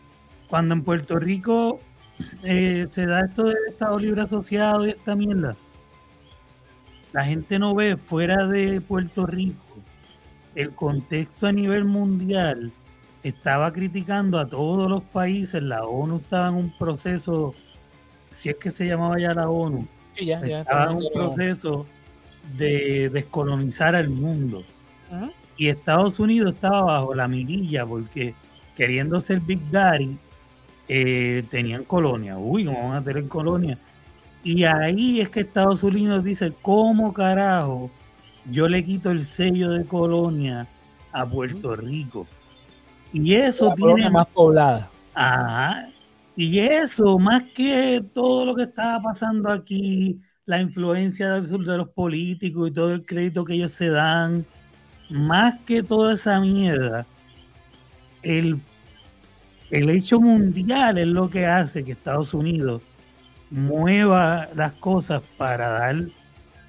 [0.49, 1.81] cuando en Puerto Rico
[2.43, 5.57] eh, se da esto del Estado Libre Asociado y esta mierda,
[7.13, 9.59] la gente no ve fuera de Puerto Rico
[10.55, 12.73] el contexto a nivel mundial
[13.23, 17.55] estaba criticando a todos los países, la ONU estaba en un proceso,
[18.33, 21.87] si es que se llamaba ya la ONU, estaba en un proceso
[22.57, 24.63] de descolonizar al mundo.
[25.57, 28.35] Y Estados Unidos estaba bajo la mirilla porque
[28.77, 30.17] queriendo ser Big Daddy,
[30.89, 32.39] eh, tenían colonia.
[32.39, 33.79] Uy, ¿cómo van a tener colonia?
[34.43, 37.91] Y ahí es que Estados Unidos dice, ¿cómo carajo
[38.51, 40.67] yo le quito el sello de colonia
[41.13, 42.27] a Puerto Rico?
[43.13, 44.91] Y eso tiene más poblada.
[45.15, 45.89] Ajá.
[46.37, 52.69] Y eso, más que todo lo que estaba pasando aquí, la influencia de los políticos
[52.69, 54.47] y todo el crédito que ellos se dan,
[55.11, 57.05] más que toda esa mierda,
[58.23, 58.61] el,
[59.71, 62.83] el hecho mundial es lo que hace que Estados Unidos
[63.51, 65.97] mueva las cosas para dar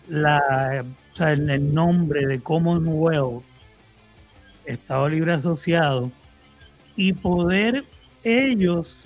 [0.09, 0.83] la,
[1.19, 3.43] el nombre de Commonwealth,
[4.65, 6.11] Estado Libre Asociado,
[6.95, 7.85] y poder
[8.23, 9.05] ellos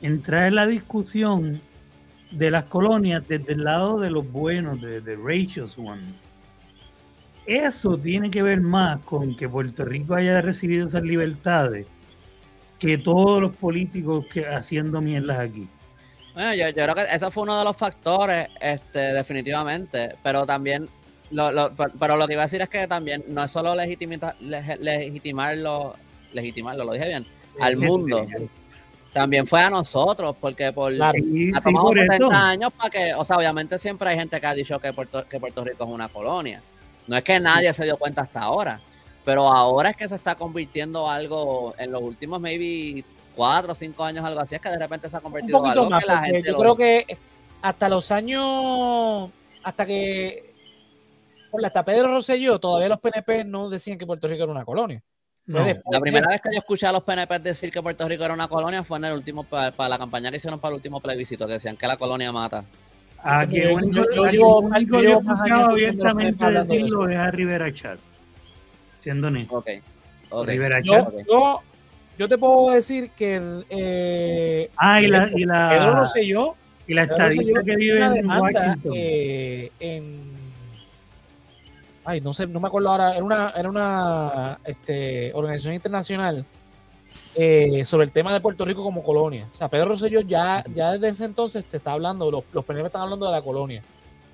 [0.00, 1.60] entrar en la discusión
[2.30, 6.24] de las colonias desde el lado de los buenos, de, the righteous ones.
[7.46, 11.86] Eso tiene que ver más con que Puerto Rico haya recibido esas libertades
[12.78, 15.68] que todos los políticos que haciendo mierdas aquí.
[16.34, 20.88] Bueno, yo, creo que ese fue uno de los factores, este, definitivamente, pero también,
[21.30, 25.94] lo, pero lo que iba a decir es que también no es solo legitimar, legitimarlo
[26.32, 27.26] legitimarlo, lo dije bien,
[27.58, 28.26] al mundo.
[29.12, 33.78] También fue a nosotros, porque por ha tomado 70 años para que, o sea, obviamente
[33.78, 36.62] siempre hay gente que ha dicho que Puerto, que Puerto Rico es una colonia.
[37.08, 38.80] No es que nadie se dio cuenta hasta ahora,
[39.24, 43.04] pero ahora es que se está convirtiendo algo en los últimos maybe
[43.34, 45.98] cuatro o cinco años, algo así, es que de repente se ha convertido en algo
[45.98, 46.48] que la gente.
[46.48, 47.18] Yo creo que
[47.62, 49.28] hasta los años,
[49.64, 50.54] hasta que,
[51.64, 55.02] hasta Pedro Rosselló, todavía los PNP no decían que Puerto Rico era una colonia
[55.50, 58.48] la primera vez que yo escuché a los PNP decir que Puerto Rico era una
[58.48, 61.54] colonia fue en el último para, la campaña que hicieron para el último plebiscito, que
[61.54, 62.64] decían que la colonia mata.
[63.22, 67.98] A que único, yo, yo, yo, yo abiertamente decirlo es a Rivera Chat,
[69.00, 69.56] siendo honesto.
[69.56, 69.68] Ok.
[70.30, 70.56] okay.
[70.56, 71.12] Rivera Chat.
[71.28, 71.60] Yo,
[72.16, 76.54] yo, te puedo decir que eh, ah, y la, y la Pedro no sé yo
[76.86, 80.39] y la estadista que vive en Washington eh, en
[82.04, 86.44] ay no sé no me acuerdo ahora era una era una este, organización internacional
[87.36, 89.46] eh, sobre el tema de Puerto Rico como colonia.
[89.52, 92.86] O sea, Pedro Rosselló ya, ya desde ese entonces se está hablando, los, los PNP
[92.86, 93.82] están hablando de la colonia.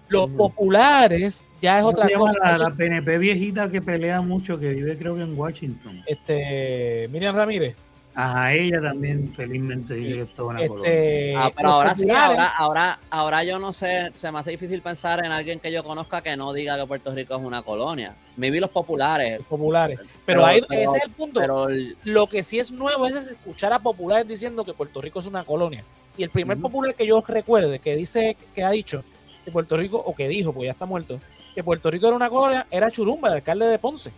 [0.09, 2.39] Los populares ya es otra cosa.
[2.43, 6.03] La, la, PNP viejita que pelea mucho, que vive creo que en Washington.
[6.07, 7.77] Este, Miriam Ramírez.
[8.19, 10.03] Ajá, ella también felizmente sí.
[10.03, 14.11] dice que es una este, Ah, pero ahora sí, ahora, ahora, ahora yo no sé,
[14.15, 17.15] se me hace difícil pensar en alguien que yo conozca que no diga que Puerto
[17.15, 18.17] Rico es una colonia.
[18.39, 19.41] Me vi los populares.
[19.41, 20.01] Los populares.
[20.25, 21.41] Pero, ahí ese es el punto.
[21.41, 21.67] Pero
[22.05, 25.45] Lo que sí es nuevo es escuchar a populares diciendo que Puerto Rico es una
[25.45, 25.85] colonia.
[26.17, 29.05] Y el primer popular que yo recuerde que dice, que ha dicho
[29.45, 31.21] que Puerto Rico, o que dijo, porque ya está muerto,
[31.55, 34.11] que Puerto Rico era una colonia, era Churumba, el alcalde de Ponce.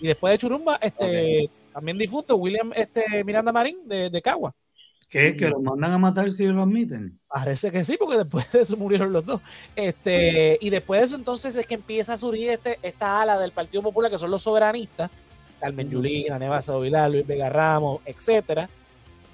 [0.00, 4.54] Y después de Churumba, este también difunto, William este, Miranda Marín de, de Cagua.
[5.10, 5.36] ¿Qué?
[5.36, 7.20] ¿Que lo mandan a matar si lo admiten?
[7.28, 9.42] Parece que sí, porque después de eso murieron los dos.
[9.76, 13.52] Este, y después de eso, entonces es que empieza a surgir este, esta ala del
[13.52, 15.10] Partido Popular, que son los soberanistas,
[15.60, 18.70] Carmen Yulín, Neva Sadovilar, Luis Vega Ramos, etcétera,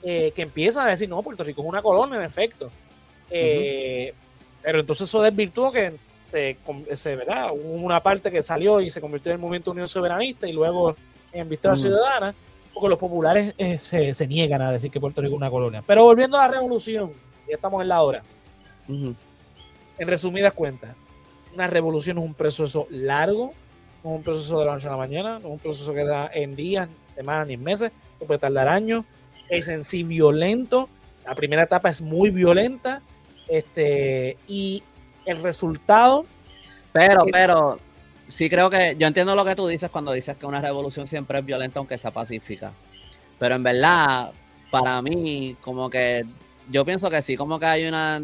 [0.02, 2.72] eh, que empiezan a decir, no, Puerto Rico es una colonia, en efecto.
[3.30, 4.12] Eh,
[4.60, 5.92] pero entonces eso desvirtuó que
[6.26, 6.56] se,
[6.94, 7.52] se, ¿verdad?
[7.52, 10.96] Hubo una parte que salió y se convirtió en el movimiento Unión Soberanista y luego
[11.32, 12.34] en Vista Ciudadana,
[12.72, 15.82] porque los populares eh, se, niegan a decir que Puerto Rico es una colonia.
[15.86, 17.12] Pero volviendo a la revolución,
[17.48, 18.22] ya estamos en la hora.
[18.88, 19.16] En
[20.08, 20.94] resumidas cuentas,
[21.54, 23.52] una revolución es un proceso largo,
[24.02, 26.04] no es un proceso de la noche a la mañana, no es un proceso que
[26.04, 29.04] da en días, semanas ni meses, se puede tardar años,
[29.48, 30.88] es en sí violento,
[31.24, 33.02] la primera etapa es muy violenta,
[33.48, 34.82] este, y
[35.26, 36.26] el resultado...
[36.92, 37.78] Pero, pero,
[38.32, 41.38] sí creo que yo entiendo lo que tú dices cuando dices que una revolución siempre
[41.38, 42.72] es violenta aunque sea pacífica.
[43.38, 44.32] Pero en verdad,
[44.70, 46.24] para mí, como que
[46.70, 48.22] yo pienso que sí, como que hay una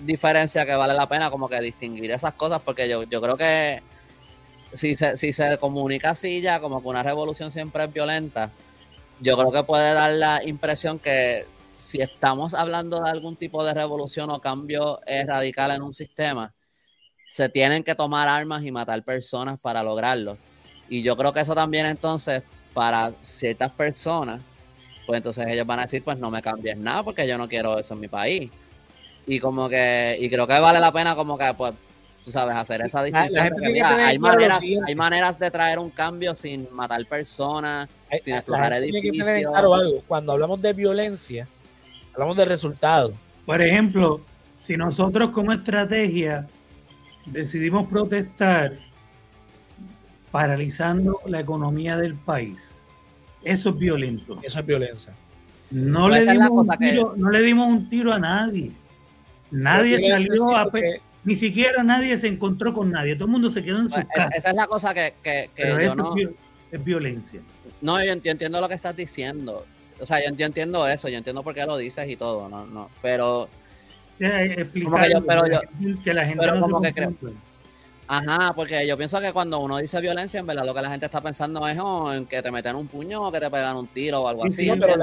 [0.00, 3.82] diferencia que vale la pena como que distinguir esas cosas porque yo, yo creo que
[4.74, 8.50] si se, si se comunica así ya como que una revolución siempre es violenta,
[9.20, 13.74] yo creo que puede dar la impresión que si estamos hablando de algún tipo de
[13.74, 16.52] revolución o cambio radical en un sistema,
[17.36, 20.38] se tienen que tomar armas y matar personas para lograrlo.
[20.88, 24.40] Y yo creo que eso también entonces, para ciertas personas,
[25.06, 27.78] pues entonces ellos van a decir, pues no me cambies nada porque yo no quiero
[27.78, 28.50] eso en mi país.
[29.26, 31.74] Y como que, y creo que vale la pena como que, pues,
[32.24, 33.52] tú sabes, hacer esa distinción.
[33.98, 37.86] hay, maneras, hay maneras de traer un cambio sin matar personas,
[38.22, 39.26] sin explotar edificios.
[39.42, 40.02] claro algo.
[40.08, 41.46] Cuando hablamos de violencia,
[42.14, 43.12] hablamos de resultado.
[43.44, 44.22] Por ejemplo,
[44.58, 46.46] si nosotros como estrategia
[47.26, 48.74] decidimos protestar
[50.30, 52.58] paralizando la economía del país.
[53.42, 54.38] Eso es violento.
[54.42, 55.14] Eso es violencia.
[55.70, 58.72] No, le dimos, un tiro, no le dimos un tiro a nadie.
[59.50, 60.70] Nadie salió a...
[61.24, 63.16] Ni siquiera nadie se encontró con nadie.
[63.16, 64.28] Todo el mundo se quedó en su casa.
[64.36, 66.14] Esa es la cosa que, que, yo no...
[66.70, 67.40] Es violencia.
[67.80, 69.64] No, yo, entiendo lo que estás diciendo.
[70.00, 71.08] O sea, yo, yo, entiendo eso.
[71.08, 72.48] Yo entiendo por qué lo dices y todo.
[72.48, 72.90] No, no.
[73.02, 73.48] Pero
[76.02, 76.80] que la gente no
[78.08, 81.06] Ajá, porque yo pienso que cuando uno dice violencia, en verdad lo que la gente
[81.06, 83.88] está pensando es oh, en que te meten un puño o que te pegan un
[83.88, 84.66] tiro o algo así.
[84.66, 84.96] yo creo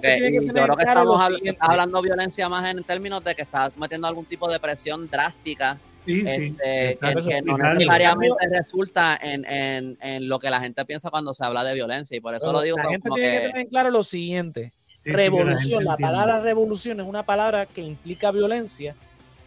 [0.00, 1.22] que estamos
[1.58, 5.78] hablando de violencia más en términos de que estás metiendo algún tipo de presión drástica
[6.06, 11.44] este, que, no necesariamente resulta en, en, en, lo que la gente piensa cuando se
[11.44, 12.76] habla de violencia y por eso lo digo.
[12.76, 14.72] La gente tiene que tener claro lo siguiente
[15.06, 15.84] revolución.
[15.84, 18.94] La, palabra revolución es una palabra que implica violencia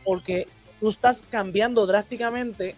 [0.03, 0.47] porque
[0.79, 2.75] tú estás cambiando drásticamente,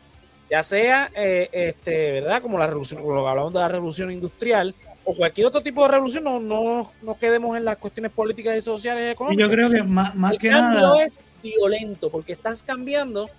[0.49, 2.41] ya sea, eh, este, ¿verdad?
[2.41, 5.83] Como la revolución, como lo que hablamos de la revolución industrial o cualquier otro tipo
[5.83, 9.47] de revolución, no, no, no quedemos en las cuestiones políticas y sociales y económicas.
[9.47, 13.29] Yo creo que más, más El que cambio es violento porque estás cambiando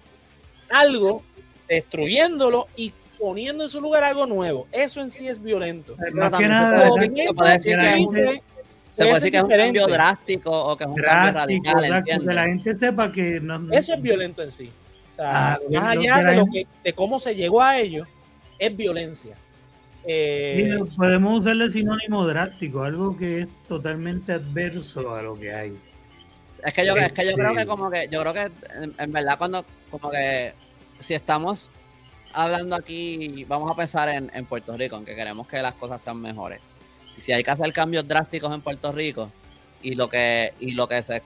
[0.70, 1.22] algo,
[1.68, 4.66] destruyéndolo y poniendo en su lugar algo nuevo.
[4.72, 5.96] Eso en sí es violento.
[6.12, 6.90] Más que nada,
[8.92, 12.04] se puede decir que es un cambio drástico o que es un cambio radical.
[12.04, 14.70] Que la gente sepa que no, eso es violento en sí.
[15.18, 18.06] Ah, más allá de, lo que, de cómo se llegó a ello,
[18.58, 19.34] es violencia.
[20.04, 25.78] Eh, podemos usarle sinónimo drástico, algo que es totalmente adverso a lo que hay.
[26.62, 28.50] Es que yo, es que yo creo que como que, yo creo que
[28.98, 30.52] en, verdad cuando, como que
[31.00, 31.70] si estamos
[32.32, 36.02] hablando aquí, vamos a pensar en, en Puerto Rico, en que queremos que las cosas
[36.02, 36.60] sean mejores
[37.18, 39.30] si hay que hacer cambios drásticos en Puerto Rico
[39.82, 41.22] y lo que y lo que se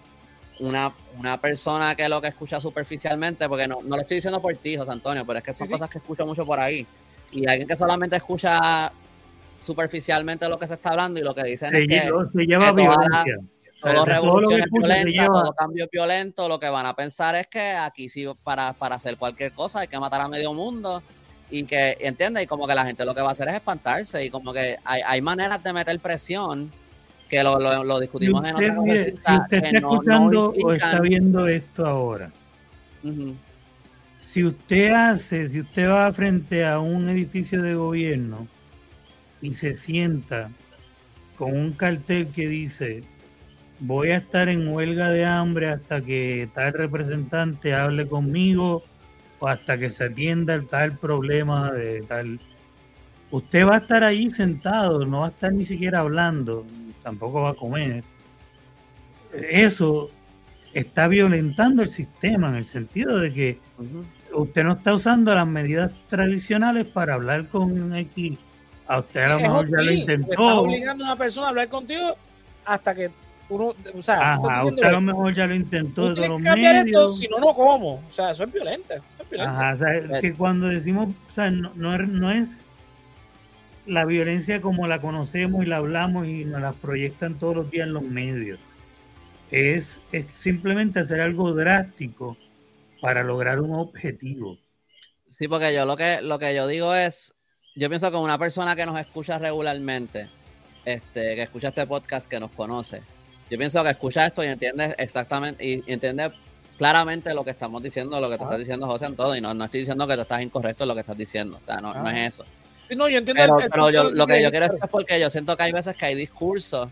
[0.60, 4.54] una, una persona que lo que escucha superficialmente, porque no, no lo estoy diciendo por
[4.56, 6.86] ti, José Antonio, pero es que son cosas que escucho mucho por ahí.
[7.30, 8.90] Y alguien que solamente escucha
[9.58, 13.38] superficialmente lo que se está hablando y lo que dicen es que, se lleva violencia.
[13.76, 18.26] Solo revoluciones violentas, todo cambio violento, lo que van a pensar es que aquí sí
[18.42, 21.02] para, para hacer cualquier cosa hay que matar a medio mundo
[21.50, 22.44] y que, ¿entiendes?
[22.44, 24.76] Y como que la gente lo que va a hacer es espantarse y como que
[24.84, 26.70] hay, hay maneras de meter presión
[27.28, 32.30] que lo, lo, discutimos en otras Si usted está escuchando o está viendo esto ahora,
[34.20, 38.46] si usted hace, si usted va frente a un edificio de gobierno
[39.40, 40.50] y se sienta
[41.36, 43.02] con un cartel que dice
[43.78, 48.84] voy a estar en huelga de hambre hasta que tal representante hable conmigo
[49.38, 52.40] o hasta que se atienda el tal problema de tal.
[53.30, 56.64] Usted va a estar ahí sentado, no va a estar ni siquiera hablando,
[57.02, 58.04] tampoco va a comer.
[59.32, 60.10] Eso
[60.72, 63.58] está violentando el sistema en el sentido de que
[64.32, 68.38] usted no está usando las medidas tradicionales para hablar con X.
[68.86, 70.30] A usted a lo mejor ya lo intentó.
[70.32, 72.16] Está obligando a una persona a hablar contigo
[72.64, 73.10] hasta que
[73.48, 76.86] uno, o sea, Ajá, usted a lo mejor ya lo intentó de todos los medios.
[76.86, 77.94] Esto, si no, no como.
[77.94, 78.94] O sea, eso es violento.
[79.38, 82.62] Ajá, o sea, que cuando decimos, o sea, no, no, es
[83.86, 87.86] la violencia como la conocemos y la hablamos y nos la proyectan todos los días
[87.86, 88.58] en los medios.
[89.50, 92.36] Es, es simplemente hacer algo drástico
[93.00, 94.58] para lograr un objetivo.
[95.24, 97.34] Sí, porque yo lo que, lo que yo digo es,
[97.74, 100.28] yo pienso que una persona que nos escucha regularmente,
[100.84, 103.02] este, que escucha este podcast, que nos conoce,
[103.50, 106.32] yo pienso que escucha esto y entiende exactamente, y entiende
[106.76, 109.54] claramente lo que estamos diciendo, lo que te estás diciendo, José, en todo, y no,
[109.54, 111.94] no estoy diciendo que tú estás incorrecto en lo que estás diciendo, o sea, no,
[111.94, 112.44] no es eso.
[112.96, 115.64] No, yo entiendo pero, yo, lo que yo quiero decir es porque yo siento que
[115.64, 116.88] hay veces que hay discursos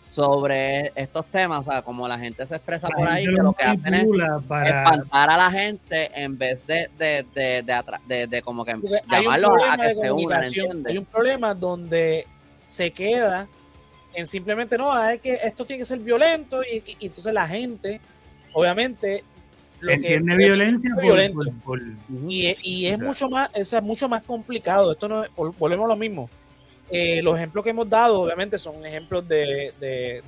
[0.00, 3.64] sobre estos temas, o sea, como la gente se expresa por ahí, que lo que
[3.64, 8.76] hacen es espantar a la gente en vez de, de, de, de, como que
[9.10, 10.44] llamarlos a que se unan,
[10.86, 12.26] Hay un problema donde
[12.64, 13.46] se queda
[14.14, 18.00] en simplemente no, ah, es que esto tiene que ser violento y, entonces la gente,
[18.52, 19.24] obviamente,
[19.80, 20.90] lo Entiende violencia
[21.64, 21.80] por,
[22.28, 24.92] y, es mucho más, es mucho más complicado.
[24.92, 25.24] Esto no
[25.58, 26.28] volvemos a lo mismo.
[26.90, 29.72] Eh, los ejemplos que hemos dado, obviamente, son ejemplos de,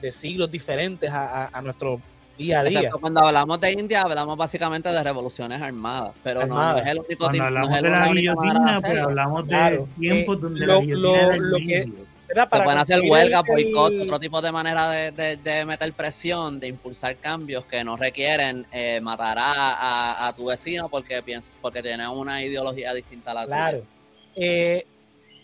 [0.01, 2.01] de, siglos diferentes a, nuestro
[2.39, 2.91] día a día.
[2.99, 7.45] Cuando hablamos de India, hablamos básicamente de revoluciones armadas, pero no, es el único tipo.
[7.45, 11.93] Hablamos no es de la guillotina, pero hablamos de tiempos donde la guillotina lo, que,
[12.35, 17.65] se pueden hacer huelga, boicot, otro tipo de manera de, meter presión, de impulsar cambios
[17.67, 21.23] que no requieren eh, matar a, tu vecino porque,
[21.61, 23.79] porque tiene una ideología distinta a la claro.
[23.79, 23.91] tuya.
[24.35, 24.87] Eh,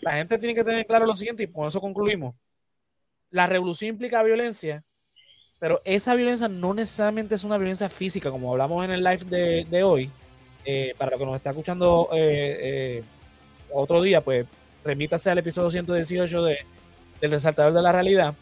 [0.01, 2.33] la gente tiene que tener claro lo siguiente y con eso concluimos.
[3.29, 4.83] La revolución implica violencia,
[5.59, 9.83] pero esa violencia no necesariamente es una violencia física, como hablamos en el live de,
[9.83, 10.09] hoy.
[10.65, 12.09] Eh, para lo que nos está escuchando
[13.71, 14.45] otro día, pues
[14.83, 16.65] remítase al episodio 118 de
[17.21, 18.33] del resaltador de la realidad,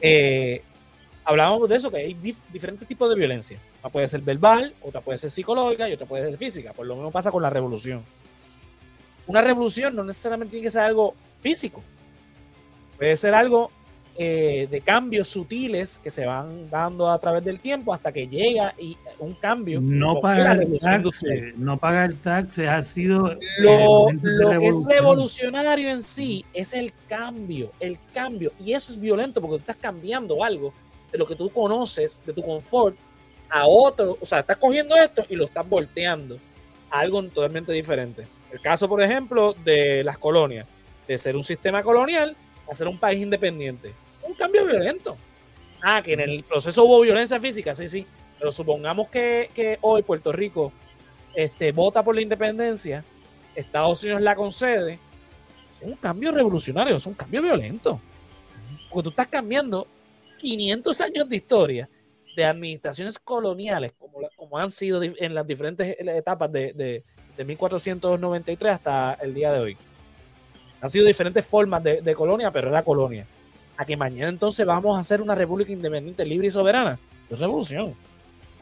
[0.00, 0.62] eh,
[1.24, 2.14] hablábamos de eso, que hay
[2.52, 3.58] diferentes tipos de violencia.
[3.82, 6.72] Una puede ser verbal, otra puede ser psicológica y otra puede ser física.
[6.72, 8.04] Por lo mismo pasa con la revolución.
[9.26, 11.82] Una revolución no necesariamente tiene que ser algo físico.
[12.96, 13.70] Puede ser algo
[14.18, 18.74] eh, de cambios sutiles que se van dando a través del tiempo hasta que llega
[18.78, 19.78] y un cambio.
[19.78, 25.90] No pagar el taxe, no pagar el taxe ha sido lo, lo que es revolucionario.
[25.90, 28.52] en sí es el cambio, el cambio.
[28.58, 30.72] Y eso es violento porque tú estás cambiando algo
[31.12, 32.96] de lo que tú conoces, de tu confort
[33.50, 36.38] a otro, o sea, estás cogiendo esto y lo estás volteando
[36.90, 38.26] a algo totalmente diferente.
[38.50, 40.66] El caso, por ejemplo, de las colonias,
[41.06, 42.34] de ser un sistema colonial
[42.66, 43.92] a ser un país independiente
[44.22, 45.16] un cambio violento.
[45.82, 48.06] Ah, que en el proceso hubo violencia física, sí, sí.
[48.38, 50.72] Pero supongamos que, hoy Puerto Rico
[51.34, 53.04] este, vota por la independencia,
[53.54, 54.98] Estados Unidos la concede.
[55.70, 58.00] Es un cambio revolucionario, es un cambio violento.
[58.90, 59.86] Porque tú estás cambiando
[60.38, 61.88] 500 años de historia
[62.34, 69.14] de administraciones coloniales, como, como han sido en las diferentes etapas de, de, 1493 hasta
[69.14, 69.76] el día de hoy.
[70.80, 73.26] Han sido diferentes formas de, de colonia, pero era colonia
[73.76, 76.98] a que mañana entonces vamos a hacer una república independiente, libre y soberana.
[77.30, 77.94] Es revolución.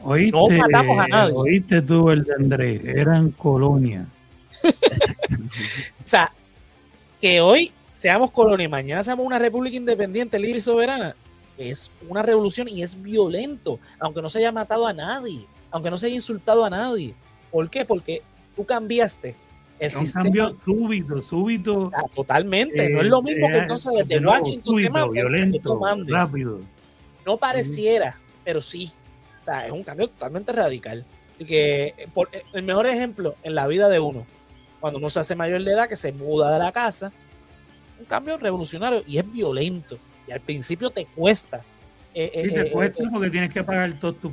[0.03, 1.33] no matamos a nadie.
[1.35, 4.05] Oíste tú el de Andrés, eran colonia.
[4.63, 4.69] o
[6.03, 6.31] sea,
[7.21, 11.15] que hoy seamos colonia y mañana seamos una república independiente, libre y soberana,
[11.57, 15.97] es una revolución y es violento, aunque no se haya matado a nadie, aunque no
[15.97, 17.13] se haya insultado a nadie.
[17.51, 17.85] ¿Por qué?
[17.85, 18.21] Porque
[18.55, 19.35] tú cambiaste
[19.79, 21.91] es un cambio súbito, súbito.
[21.93, 22.89] Ah, totalmente.
[22.89, 26.59] no es lo mismo que eh, entonces desde Washington súbito, violento, rápido.
[27.25, 28.91] No pareciera, pero sí.
[29.41, 31.05] O sea, es un cambio totalmente radical.
[31.33, 34.25] Así que eh, por, eh, el mejor ejemplo en la vida de uno,
[34.79, 37.11] cuando uno se hace mayor de edad, que se muda de la casa,
[37.99, 39.97] un cambio revolucionario y es violento.
[40.27, 41.63] Y al principio te cuesta.
[42.17, 44.31] Eh, sí, te cuesta porque tienes que pagar todos tus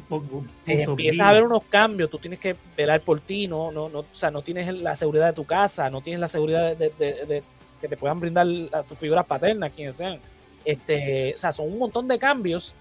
[0.65, 4.07] Empieza a haber unos cambios, tú tienes que velar por ti, no, no, no, o
[4.13, 7.43] sea, no tienes la seguridad de tu casa, no tienes la seguridad de, de
[7.83, 10.21] que te puedan brindar a tus figuras paternas, quienes sean.
[10.65, 12.75] Este, o sea, son un montón de cambios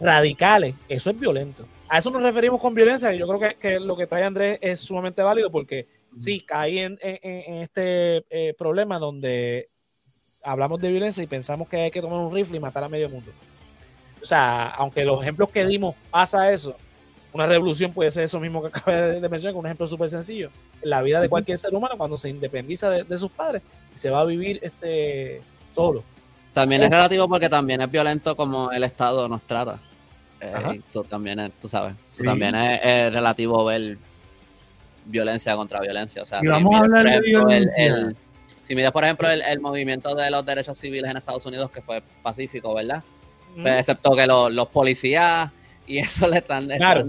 [0.00, 0.74] radicales.
[0.88, 1.66] Eso es violento.
[1.88, 3.14] A eso nos referimos con violencia.
[3.14, 5.86] Y yo creo que, lo que trae Andrés es sumamente válido porque
[6.16, 9.68] sí, cae en, este eh, problema donde
[10.42, 13.10] hablamos de violencia y pensamos que hay que tomar un rifle y matar a medio
[13.10, 13.30] mundo.
[14.22, 16.76] O sea, aunque los ejemplos que dimos pasa eso,
[17.32, 20.50] una revolución puede ser eso mismo que acabé de mencionar, con un ejemplo súper sencillo.
[20.82, 23.62] En la vida de cualquier ser humano, cuando se independiza de, sus padres,
[23.92, 26.02] se va a vivir este solo.
[26.52, 29.78] También es relativo porque también es violento como el Estado nos trata.
[30.40, 31.94] Eh, eso también es, tú sabes,
[32.24, 33.98] también es, relativo ver
[35.04, 36.22] violencia contra violencia.
[36.22, 38.12] O sea, si vamos a hablar de violencia.
[38.62, 42.02] si miras, por ejemplo, el, movimiento de los derechos civiles en Estados Unidos, que fue
[42.22, 43.02] pacífico, ¿verdad?
[43.62, 45.50] Pues, excepto que los policías
[45.86, 46.66] y eso le están...
[46.68, 47.06] Claro.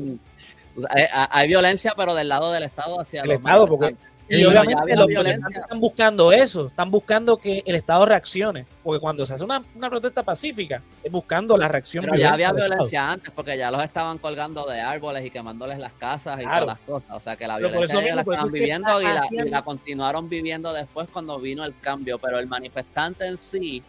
[0.90, 3.96] hay, violencia, pero del lado del Estado hacia el Estado, porque
[4.30, 9.26] y obviamente los violentos están buscando eso, están buscando que el Estado reaccione, porque cuando
[9.26, 12.06] se hace una, protesta pacífica, es buscando la reacción.
[12.06, 15.94] Pero ya había violencia antes, porque ya los estaban colgando de árboles y quemándoles las
[15.94, 17.12] casas y todas las cosas.
[17.12, 21.66] O sea que la violencia la estaban viviendo y la, continuaron viviendo después cuando vino
[21.66, 23.82] el cambio, pero el manifestante en sí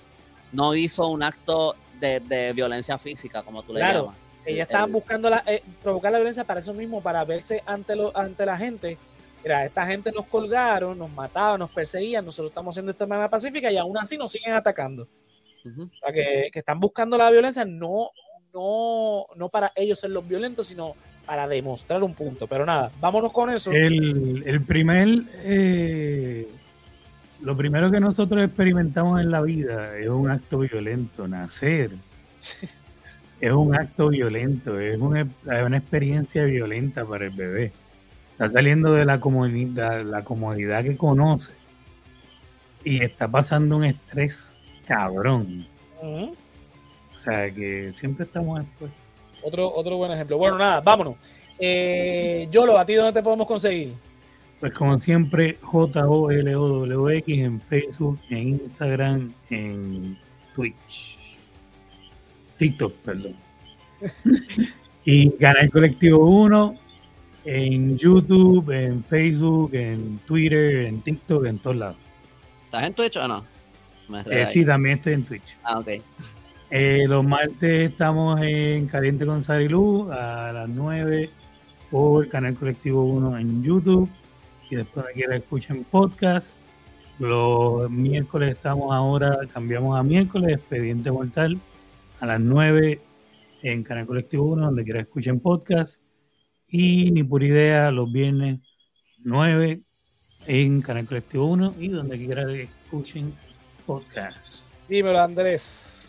[0.52, 4.16] no hizo un acto de, violencia física, como tú le llamas.
[4.44, 8.16] Ellos estaban buscando la, eh, provocar la violencia para eso mismo, para verse ante, lo,
[8.16, 8.96] ante la gente
[9.42, 13.30] mira, esta gente nos colgaron, nos mataban, nos perseguían, nosotros estamos haciendo esto de manera
[13.30, 15.08] pacífica y aún así nos siguen atacando.
[16.12, 18.10] que, están buscando la violencia no,
[18.52, 20.94] no, no para ellos ser los violentos, sino
[21.26, 22.46] para demostrar un punto.
[22.46, 23.70] Pero nada, vámonos con eso.
[23.72, 25.08] El, primer,
[25.44, 26.48] eh,
[27.42, 31.90] lo primero que nosotros experimentamos en la vida es un acto violento, nacer.
[33.40, 37.72] es un acto violento, es una, es una experiencia violenta para el bebé.
[38.32, 41.52] Está saliendo de la comodidad, la comodidad que conoce
[42.84, 44.50] y está pasando un estrés
[44.86, 45.66] cabrón.
[46.02, 48.90] O sea que siempre estamos después.
[49.42, 50.38] Otro, otro buen ejemplo.
[50.38, 51.16] Bueno, nada, vámonos.
[51.58, 53.94] Eh, Yolo, ¿a ti dónde te podemos conseguir?
[54.60, 60.18] Pues como siempre, J-O-L-O-W-X en Facebook, en Instagram, en
[60.54, 61.38] Twitch.
[62.58, 63.34] TikTok, perdón.
[65.04, 66.76] y Canal Colectivo 1
[67.46, 71.96] en YouTube, en Facebook, en Twitter, en TikTok, en todos lados.
[72.66, 73.44] ¿Estás en Twitch o no?
[74.26, 75.56] Eh, sí, también estoy en Twitch.
[75.62, 75.88] Ah, ok.
[76.70, 81.30] Eh, los martes estamos en Caliente con Sarilú a las 9
[81.90, 84.08] por Canal Colectivo 1 en YouTube.
[84.70, 86.56] Y después aquí la escuchen podcast.
[87.18, 91.58] Los miércoles estamos ahora, cambiamos a miércoles, Expediente Mortal,
[92.20, 93.00] a las 9
[93.62, 96.00] en Canal Colectivo 1, donde quiera escuchen podcast
[96.68, 98.60] y ni por idea los viernes
[99.18, 99.82] 9
[100.46, 103.34] en Canal Colectivo 1 y donde quiera escuchen
[103.84, 104.64] podcast.
[104.88, 105.99] Dímelo, Andrés.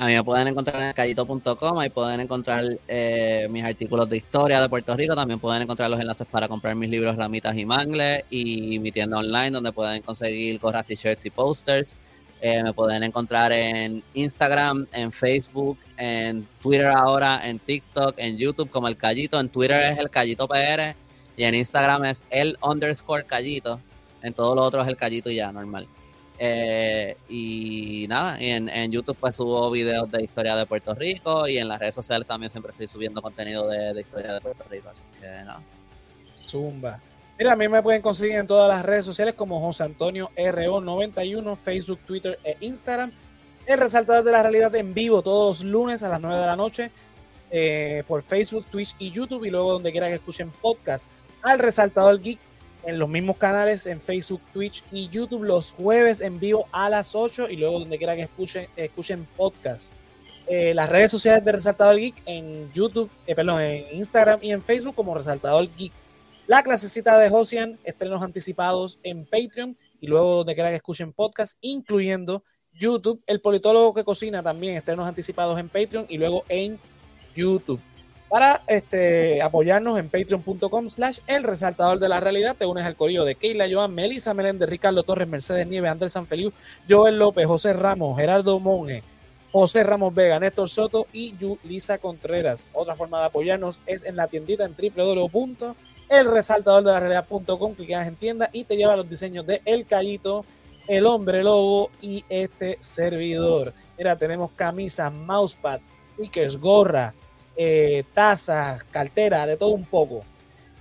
[0.00, 4.58] A mí me pueden encontrar en callito.com, ahí pueden encontrar eh, mis artículos de historia
[4.58, 8.24] de Puerto Rico, también pueden encontrar los enlaces para comprar mis libros Ramitas y Mangles
[8.30, 11.98] y mi tienda online donde pueden conseguir gorras, t-shirts y posters.
[12.40, 18.70] Eh, me pueden encontrar en Instagram, en Facebook, en Twitter ahora, en TikTok, en YouTube
[18.70, 19.38] como el Callito.
[19.38, 20.94] En Twitter es el Callito PR
[21.36, 23.78] y en Instagram es el underscore Callito.
[24.22, 25.86] En todo lo otro es el Callito ya, normal.
[26.42, 31.58] Eh, y nada, en, en, YouTube pues subo videos de historia de Puerto Rico y
[31.58, 34.88] en las redes sociales también siempre estoy subiendo contenido de, de historia de Puerto Rico.
[34.88, 35.60] Así que nada.
[36.34, 36.98] Zumba.
[37.38, 41.58] Mira, a mí me pueden conseguir en todas las redes sociales como José Antonio RO91,
[41.58, 43.12] Facebook, Twitter e Instagram.
[43.66, 46.56] El resaltador de la realidad en vivo todos los lunes a las 9 de la
[46.56, 46.90] noche
[47.50, 51.06] eh, por Facebook, Twitch y YouTube y luego donde quiera que escuchen podcast.
[51.42, 52.38] Al resaltador geek
[52.84, 57.14] en los mismos canales en Facebook, Twitch y YouTube los jueves en vivo a las
[57.14, 59.92] 8 y luego donde quiera que escuchen, escuchen podcast.
[60.46, 64.62] Eh, las redes sociales de Resaltador Geek en YouTube, eh, perdón, en Instagram y en
[64.62, 65.92] Facebook como Resaltador Geek.
[66.46, 71.58] La clasecita de Josian, estrenos anticipados en Patreon y luego donde quiera que escuchen podcast,
[71.60, 72.42] incluyendo
[72.72, 73.22] YouTube.
[73.26, 76.78] El politólogo que cocina también, estrenos anticipados en Patreon y luego en
[77.34, 77.80] YouTube.
[78.30, 83.24] Para este, apoyarnos en patreon.com slash el resaltador de la realidad, te unes al corillo
[83.24, 86.52] de Keila Joan, Melissa Meléndez, Ricardo Torres, Mercedes Nieves, Andrés Sanfeliu,
[86.88, 89.02] Joel López, José Ramos, Gerardo Monge,
[89.50, 91.34] José Ramos Vega, Néstor Soto y
[91.64, 92.68] Lisa Contreras.
[92.72, 97.74] Otra forma de apoyarnos es en la tiendita en www.elresaltadordelarrealidad.com.
[97.74, 100.44] Clicas en tienda y te lleva los diseños de El Callito,
[100.86, 103.74] El Hombre Lobo y este servidor.
[103.98, 105.80] Mira, tenemos camisas, mousepad,
[106.14, 107.12] stickers, gorra,
[107.62, 110.24] eh, tazas, cartera, de todo un poco.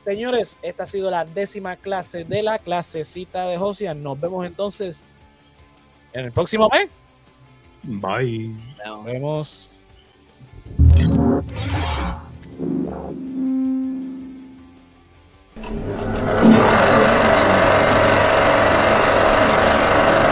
[0.00, 4.02] Señores, esta ha sido la décima clase de la clasecita de Josian.
[4.02, 5.05] Nos vemos entonces
[6.14, 6.88] en el próximo mes.
[7.89, 8.55] Bye.
[8.85, 9.82] Nos vemos.